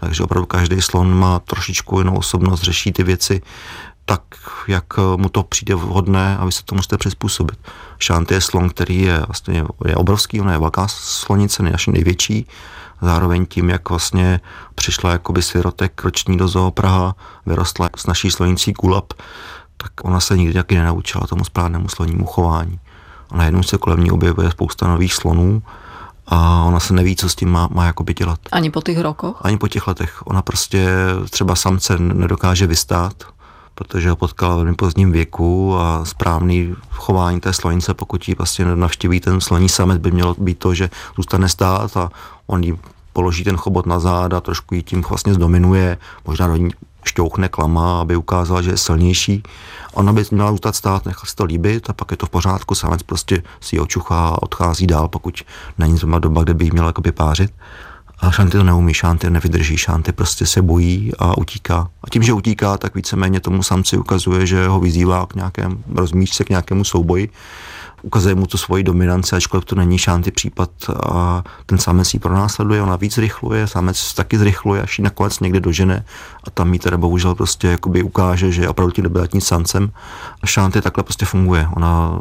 Takže 0.00 0.22
opravdu 0.22 0.46
každý 0.46 0.82
slon 0.82 1.18
má 1.18 1.38
trošičku 1.38 1.98
jinou 1.98 2.16
osobnost, 2.16 2.62
řeší 2.62 2.92
ty 2.92 3.02
věci 3.02 3.42
tak, 4.10 4.22
jak 4.68 4.84
mu 5.16 5.28
to 5.28 5.42
přijde 5.42 5.74
vhodné 5.74 6.38
a 6.38 6.44
vy 6.44 6.52
se 6.52 6.62
to 6.64 6.74
musíte 6.74 6.98
přizpůsobit. 6.98 7.58
Šant 7.98 8.32
je 8.32 8.40
slon, 8.40 8.68
který 8.68 9.02
je 9.02 9.22
vlastně 9.26 9.64
je 9.84 9.96
obrovský, 9.96 10.40
ona 10.40 10.52
je 10.52 10.58
velká 10.58 10.88
slonice, 10.88 11.62
naše 11.62 11.90
největší, 11.90 12.46
zároveň 13.02 13.46
tím, 13.46 13.70
jak 13.70 13.90
vlastně 13.90 14.40
přišla 14.74 15.12
jakoby 15.12 15.42
sirotek 15.42 16.04
roční 16.04 16.36
do 16.36 16.48
Zoo 16.48 16.70
Praha, 16.70 17.14
vyrostla 17.46 17.88
s 17.96 18.06
naší 18.06 18.30
slonicí 18.30 18.72
kulap, 18.72 19.12
tak 19.76 19.92
ona 20.02 20.20
se 20.20 20.36
nikdy 20.36 20.54
taky 20.54 20.74
nenaučila 20.74 21.26
tomu 21.26 21.44
správnému 21.44 21.88
slonímu 21.88 22.26
chování. 22.26 22.80
A 23.30 23.36
najednou 23.36 23.62
se 23.62 23.78
kolem 23.78 24.04
ní 24.04 24.10
objevuje 24.10 24.50
spousta 24.50 24.88
nových 24.88 25.14
slonů 25.14 25.62
a 26.26 26.64
ona 26.64 26.80
se 26.80 26.94
neví, 26.94 27.16
co 27.16 27.28
s 27.28 27.34
tím 27.34 27.50
má, 27.50 27.68
má 27.72 27.84
jakoby 27.84 28.14
dělat. 28.14 28.40
Ani 28.52 28.70
po 28.70 28.82
těch 28.82 29.00
rokoch? 29.00 29.36
Ani 29.42 29.58
po 29.58 29.68
těch 29.68 29.86
letech. 29.86 30.26
Ona 30.26 30.42
prostě 30.42 30.88
třeba 31.30 31.54
samce 31.54 31.98
nedokáže 31.98 32.66
vystát, 32.66 33.14
protože 33.74 34.10
ho 34.10 34.16
potkala 34.16 34.54
v 34.54 34.56
velmi 34.56 34.74
pozdním 34.74 35.12
věku 35.12 35.76
a 35.78 36.04
správný 36.04 36.74
chování 36.90 37.40
té 37.40 37.52
slonice, 37.52 37.94
pokud 37.94 38.28
ji 38.28 38.34
vlastně 38.34 38.64
navštíví 38.64 39.20
ten 39.20 39.40
sloní 39.40 39.68
samec, 39.68 39.98
by 39.98 40.10
mělo 40.10 40.34
být 40.38 40.58
to, 40.58 40.74
že 40.74 40.90
zůstane 41.16 41.48
stát 41.48 41.96
a 41.96 42.10
on 42.46 42.64
jí 42.64 42.78
položí 43.12 43.44
ten 43.44 43.56
chobot 43.56 43.86
na 43.86 44.00
záda, 44.00 44.40
trošku 44.40 44.74
ji 44.74 44.82
tím 44.82 45.02
vlastně 45.08 45.34
zdominuje, 45.34 45.98
možná 46.26 46.46
do 46.46 46.56
ní 46.56 46.70
šťouchne 47.04 47.48
klama, 47.48 48.00
aby 48.00 48.16
ukázala, 48.16 48.62
že 48.62 48.70
je 48.70 48.76
silnější. 48.76 49.42
Ona 49.94 50.12
by 50.12 50.24
měla 50.30 50.50
zůstat 50.50 50.76
stát, 50.76 51.06
nechat 51.06 51.26
si 51.26 51.36
to 51.36 51.44
líbit 51.44 51.90
a 51.90 51.92
pak 51.92 52.10
je 52.10 52.16
to 52.16 52.26
v 52.26 52.30
pořádku, 52.30 52.74
samec 52.74 53.02
prostě 53.02 53.42
si 53.60 53.76
ji 53.76 53.80
očuchá 53.80 54.28
a 54.28 54.42
odchází 54.42 54.86
dál, 54.86 55.08
pokud 55.08 55.42
není 55.78 55.96
zrovna 55.98 56.18
doba, 56.18 56.44
kde 56.44 56.54
by 56.54 56.64
jí 56.64 56.70
měla 56.70 56.86
jakoby 56.86 57.12
pářit. 57.12 57.52
A 58.20 58.30
Šanty 58.30 58.58
to 58.58 58.64
neumí, 58.64 58.94
Šanty 58.94 59.30
nevydrží, 59.30 59.76
Šanty 59.76 60.12
prostě 60.12 60.46
se 60.46 60.62
bojí 60.62 61.12
a 61.18 61.38
utíká. 61.38 61.88
A 62.04 62.10
tím, 62.10 62.22
že 62.22 62.32
utíká, 62.32 62.76
tak 62.76 62.94
víceméně 62.94 63.40
tomu 63.40 63.62
samci 63.62 63.96
ukazuje, 63.96 64.46
že 64.46 64.66
ho 64.66 64.80
vyzývá 64.80 65.26
k 65.26 65.34
nějakém 65.34 65.84
rozmíčce, 65.94 66.44
k 66.44 66.48
nějakému 66.48 66.84
souboji. 66.84 67.28
Ukazuje 68.02 68.34
mu 68.34 68.46
tu 68.46 68.58
svoji 68.58 68.82
dominanci, 68.82 69.36
ačkoliv 69.36 69.64
to 69.64 69.74
není 69.74 69.98
Šanty 69.98 70.30
případ 70.30 70.70
a 71.06 71.44
ten 71.66 71.78
samec 71.78 72.14
ji 72.14 72.20
pronásleduje, 72.20 72.82
ona 72.82 72.96
víc 72.96 73.14
zrychluje, 73.14 73.66
samec 73.66 74.14
taky 74.14 74.38
zrychluje, 74.38 74.82
až 74.82 74.98
ji 74.98 75.04
nakonec 75.04 75.40
někde 75.40 75.60
dožene 75.60 76.04
a 76.44 76.50
tam 76.50 76.72
jí 76.72 76.78
teda 76.78 76.96
bohužel 76.96 77.34
prostě 77.34 77.66
jakoby 77.66 78.02
ukáže, 78.02 78.52
že 78.52 78.62
je 78.62 78.68
opravdu 78.68 78.92
tím 78.92 79.04
dominantním 79.04 79.40
samcem. 79.40 79.92
A 80.42 80.46
Šanty 80.46 80.80
takhle 80.80 81.04
prostě 81.04 81.26
funguje. 81.26 81.68
Ona 81.76 82.18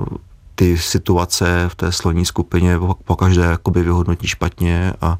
ty 0.59 0.77
situace 0.77 1.65
v 1.67 1.75
té 1.75 1.91
sloní 1.91 2.25
skupině 2.25 2.79
pokaždé 3.05 3.41
jakoby 3.41 3.83
vyhodnotí 3.83 4.27
špatně 4.27 4.93
a 5.01 5.19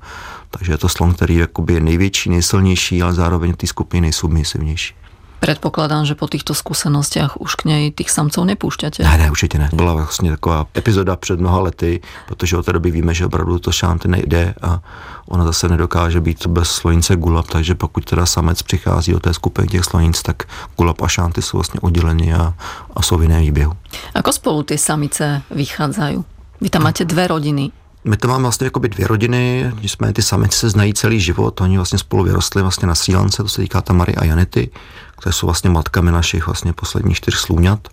takže 0.50 0.74
je 0.74 0.78
to 0.78 0.90
slon, 0.90 1.14
který 1.14 1.36
je 1.36 1.80
největší, 1.80 2.30
nejsilnější, 2.30 3.02
ale 3.02 3.14
zároveň 3.14 3.54
ty 3.54 3.68
skupiny 3.68 4.02
nejsou 4.02 4.28
nejsilnější. 4.28 4.96
Predpokladám, 5.40 6.06
že 6.06 6.16
po 6.16 6.28
týchto 6.28 6.54
skúsenostiach 6.54 7.38
už 7.38 7.56
k 7.56 7.66
něj 7.66 7.92
těch 7.92 8.10
samců 8.10 8.44
nepoušťáte. 8.44 9.04
Ne, 9.04 9.18
ne, 9.18 9.32
určitě 9.32 9.58
ne. 9.58 9.70
Byla 9.74 9.94
vlastně 9.94 10.32
taková 10.32 10.66
epizoda 10.78 11.16
před 11.16 11.40
mnoha 11.40 11.60
lety, 11.60 12.02
protože 12.28 12.58
od 12.58 12.66
té 12.66 12.74
doby 12.74 12.92
víme, 12.92 13.14
že 13.14 13.26
opravdu 13.26 13.60
to 13.60 13.72
šánty 13.72 14.08
nejde 14.08 14.54
a 14.62 14.80
ona 15.28 15.46
zase 15.46 15.70
nedokáže 15.70 16.22
být 16.22 16.48
bez 16.48 16.72
slonice 16.72 17.16
gulab, 17.16 17.48
takže 17.48 17.76
pokud 17.76 18.06
teda 18.06 18.26
samec 18.26 18.62
přichází 18.62 19.12
do 19.12 19.20
té 19.20 19.34
skupiny 19.34 19.68
těch 19.68 19.84
slonic, 19.84 20.22
tak 20.22 20.44
gulab 20.78 21.02
a 21.02 21.08
šánty 21.08 21.42
jsou 21.42 21.58
vlastně 21.58 21.80
odděleny 21.80 22.34
a, 22.34 22.54
a 22.96 23.02
jsou 23.02 23.18
v 23.18 23.22
jiném 23.22 23.42
výběhu. 23.42 23.74
Ako 24.16 24.32
spolu 24.32 24.64
ty 24.64 24.78
samice 24.78 25.42
vychádzají? 25.52 26.24
Vy 26.62 26.70
tam 26.70 26.84
máte 26.84 27.06
dvě 27.06 27.28
rodiny. 27.28 27.72
My 28.04 28.18
to 28.18 28.28
máme 28.28 28.42
vlastně 28.42 28.66
jako 28.66 28.80
dvě 28.80 29.08
rodiny, 29.08 29.72
jsme 29.82 30.14
ty 30.14 30.22
samice 30.22 30.58
se 30.58 30.70
znají 30.70 30.94
celý 30.94 31.20
život, 31.20 31.62
oni 31.62 31.76
vlastně 31.76 32.00
spolu 32.00 32.24
vyrostli 32.24 32.62
vlastně 32.62 32.88
na 32.88 32.96
Sílance, 32.96 33.44
to 33.44 33.50
se 33.50 33.62
týká 33.62 33.82
Tamary 33.82 34.16
a 34.16 34.26
Janety, 34.26 34.70
které 35.18 35.34
jsou 35.34 35.48
vlastně 35.48 35.70
matkami 35.70 36.12
našich 36.12 36.46
vlastně 36.46 36.74
posledních 36.74 37.18
čtyř 37.18 37.36
slůňat. 37.36 37.88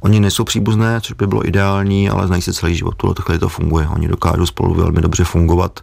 Oni 0.00 0.20
nejsou 0.20 0.44
příbuzné, 0.44 1.00
což 1.00 1.12
by 1.12 1.26
bylo 1.26 1.48
ideální, 1.48 2.10
ale 2.10 2.26
znají 2.26 2.42
se 2.42 2.52
celý 2.52 2.76
život, 2.76 2.94
tuhle 2.94 3.14
chvíli 3.20 3.38
to 3.38 3.48
funguje. 3.48 3.88
Oni 3.88 4.08
dokážou 4.08 4.46
spolu 4.46 4.74
velmi 4.74 5.00
dobře 5.00 5.24
fungovat, 5.24 5.80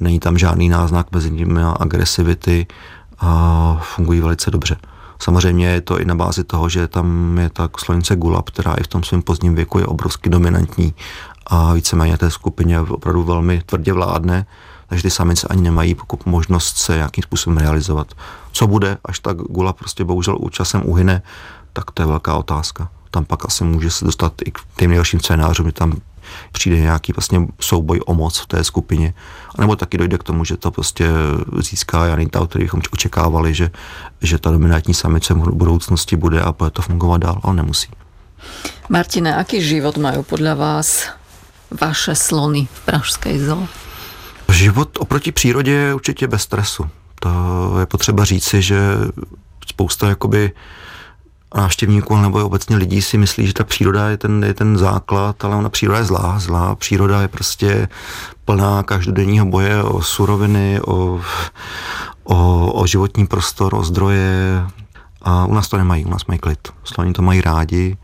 není 0.00 0.20
tam 0.20 0.38
žádný 0.38 0.68
náznak 0.68 1.12
mezi 1.12 1.30
nimi 1.30 1.60
agresivity 1.80 2.66
a 3.18 3.80
fungují 3.82 4.20
velice 4.20 4.50
dobře. 4.50 4.76
Samozřejmě 5.18 5.68
je 5.68 5.80
to 5.80 6.00
i 6.00 6.04
na 6.04 6.14
bázi 6.14 6.44
toho, 6.44 6.68
že 6.68 6.88
tam 6.88 7.38
je 7.38 7.50
ta 7.50 7.68
slonice 7.78 8.16
Gulab, 8.16 8.50
která 8.50 8.74
i 8.74 8.82
v 8.82 8.86
tom 8.86 9.02
svém 9.02 9.22
pozdním 9.22 9.54
věku 9.54 9.78
je 9.78 9.86
obrovsky 9.86 10.30
dominantní 10.30 10.94
a 11.50 11.72
víceméně 11.72 12.18
té 12.18 12.30
skupině 12.30 12.80
opravdu 12.80 13.24
velmi 13.24 13.62
tvrdě 13.66 13.92
vládne, 13.92 14.46
takže 14.86 15.02
ty 15.02 15.10
samice 15.10 15.46
ani 15.50 15.62
nemají 15.62 15.94
pokud 15.94 16.26
možnost 16.26 16.76
se 16.76 16.96
nějakým 16.96 17.22
způsobem 17.22 17.58
realizovat. 17.58 18.14
Co 18.52 18.66
bude, 18.66 18.98
až 19.04 19.18
ta 19.18 19.32
gula 19.32 19.72
prostě 19.72 20.04
bohužel 20.04 20.38
časem 20.50 20.82
uhyne, 20.84 21.22
tak 21.72 21.90
to 21.90 22.02
je 22.02 22.06
velká 22.06 22.36
otázka. 22.36 22.88
Tam 23.10 23.24
pak 23.24 23.44
asi 23.44 23.64
může 23.64 23.90
se 23.90 24.04
dostat 24.04 24.32
i 24.44 24.50
k 24.50 24.58
těm 24.76 24.90
nejhorším 24.90 25.20
scénářům, 25.20 25.66
že 25.66 25.72
tam 25.72 25.96
přijde 26.52 26.80
nějaký 26.80 27.12
vlastně 27.12 27.48
souboj 27.60 28.00
o 28.06 28.14
moc 28.14 28.38
v 28.38 28.46
té 28.46 28.64
skupině. 28.64 29.14
A 29.58 29.60
nebo 29.60 29.76
taky 29.76 29.98
dojde 29.98 30.18
k 30.18 30.22
tomu, 30.22 30.44
že 30.44 30.56
to 30.56 30.70
prostě 30.70 31.08
získá 31.58 32.06
Janita, 32.06 32.46
který 32.46 32.64
bychom 32.64 32.82
očekávali, 32.92 33.54
že, 33.54 33.70
že 34.22 34.38
ta 34.38 34.50
dominantní 34.50 34.94
samice 34.94 35.34
v 35.34 35.36
budoucnosti 35.36 36.16
bude 36.16 36.42
a 36.42 36.52
bude 36.52 36.70
to 36.70 36.82
fungovat 36.82 37.18
dál, 37.18 37.40
ale 37.42 37.54
nemusí. 37.54 37.88
Martina, 38.88 39.36
aký 39.36 39.62
život 39.62 39.96
mají 39.96 40.22
podle 40.22 40.54
vás 40.54 41.19
vaše 41.80 42.14
slony 42.14 42.68
v 42.72 42.80
Pražské 42.80 43.46
zoo? 43.46 43.68
Život 44.52 44.98
oproti 44.98 45.32
přírodě 45.32 45.72
je 45.72 45.94
určitě 45.94 46.26
bez 46.28 46.42
stresu. 46.42 46.86
To 47.20 47.30
je 47.80 47.86
potřeba 47.86 48.24
říci, 48.24 48.62
že 48.62 48.78
spousta 49.66 50.08
jakoby 50.08 50.52
návštěvníků 51.54 52.16
nebo 52.16 52.46
obecně 52.46 52.76
lidí 52.76 53.02
si 53.02 53.18
myslí, 53.18 53.46
že 53.46 53.52
ta 53.52 53.64
příroda 53.64 54.08
je 54.08 54.16
ten, 54.16 54.44
je 54.44 54.54
ten 54.54 54.78
základ, 54.78 55.44
ale 55.44 55.56
ona 55.56 55.68
příroda 55.68 55.98
je 55.98 56.04
zlá. 56.04 56.38
Zlá 56.38 56.74
příroda 56.74 57.20
je 57.20 57.28
prostě 57.28 57.88
plná 58.44 58.82
každodenního 58.82 59.46
boje 59.46 59.82
o 59.82 60.02
suroviny, 60.02 60.80
o, 60.80 61.20
o, 62.24 62.72
o 62.72 62.86
životní 62.86 63.26
prostor, 63.26 63.74
o 63.74 63.82
zdroje. 63.84 64.62
A 65.22 65.46
u 65.46 65.54
nás 65.54 65.68
to 65.68 65.76
nemají, 65.76 66.04
u 66.04 66.10
nás 66.10 66.26
mají 66.26 66.40
klid. 66.40 66.68
Sloni 66.84 67.12
to 67.12 67.22
mají 67.22 67.40
rádi. 67.40 67.96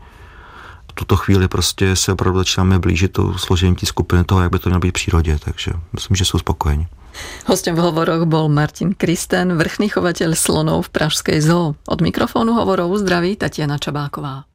Tuto 0.97 1.15
chvíli 1.15 1.47
prostě 1.47 1.95
se 1.95 2.11
opravdu 2.11 2.39
začínáme 2.39 2.79
blížit 2.79 3.13
to 3.13 3.37
složení 3.37 3.75
té 3.75 3.85
skupiny 3.85 4.23
toho, 4.23 4.41
jak 4.41 4.51
by 4.51 4.59
to 4.59 4.69
mělo 4.69 4.79
být 4.79 4.89
v 4.89 4.93
přírodě, 4.93 5.39
takže 5.45 5.71
myslím, 5.93 6.15
že 6.15 6.25
jsou 6.25 6.39
spokojeni. 6.39 6.87
Hostem 7.45 7.75
v 7.75 7.79
hovoroch 7.79 8.25
bol 8.25 8.49
Martin 8.49 8.93
Kristen, 8.93 9.57
vrchný 9.57 9.89
chovateľ 9.89 10.33
slonov 10.37 10.89
v 10.89 10.93
Pražskej 10.93 11.41
zoo. 11.41 11.77
Od 11.85 11.99
mikrofónu 12.01 12.53
hovorov 12.53 12.97
zdraví 12.97 13.37
Tatiana 13.37 13.77
Čabáková. 13.77 14.45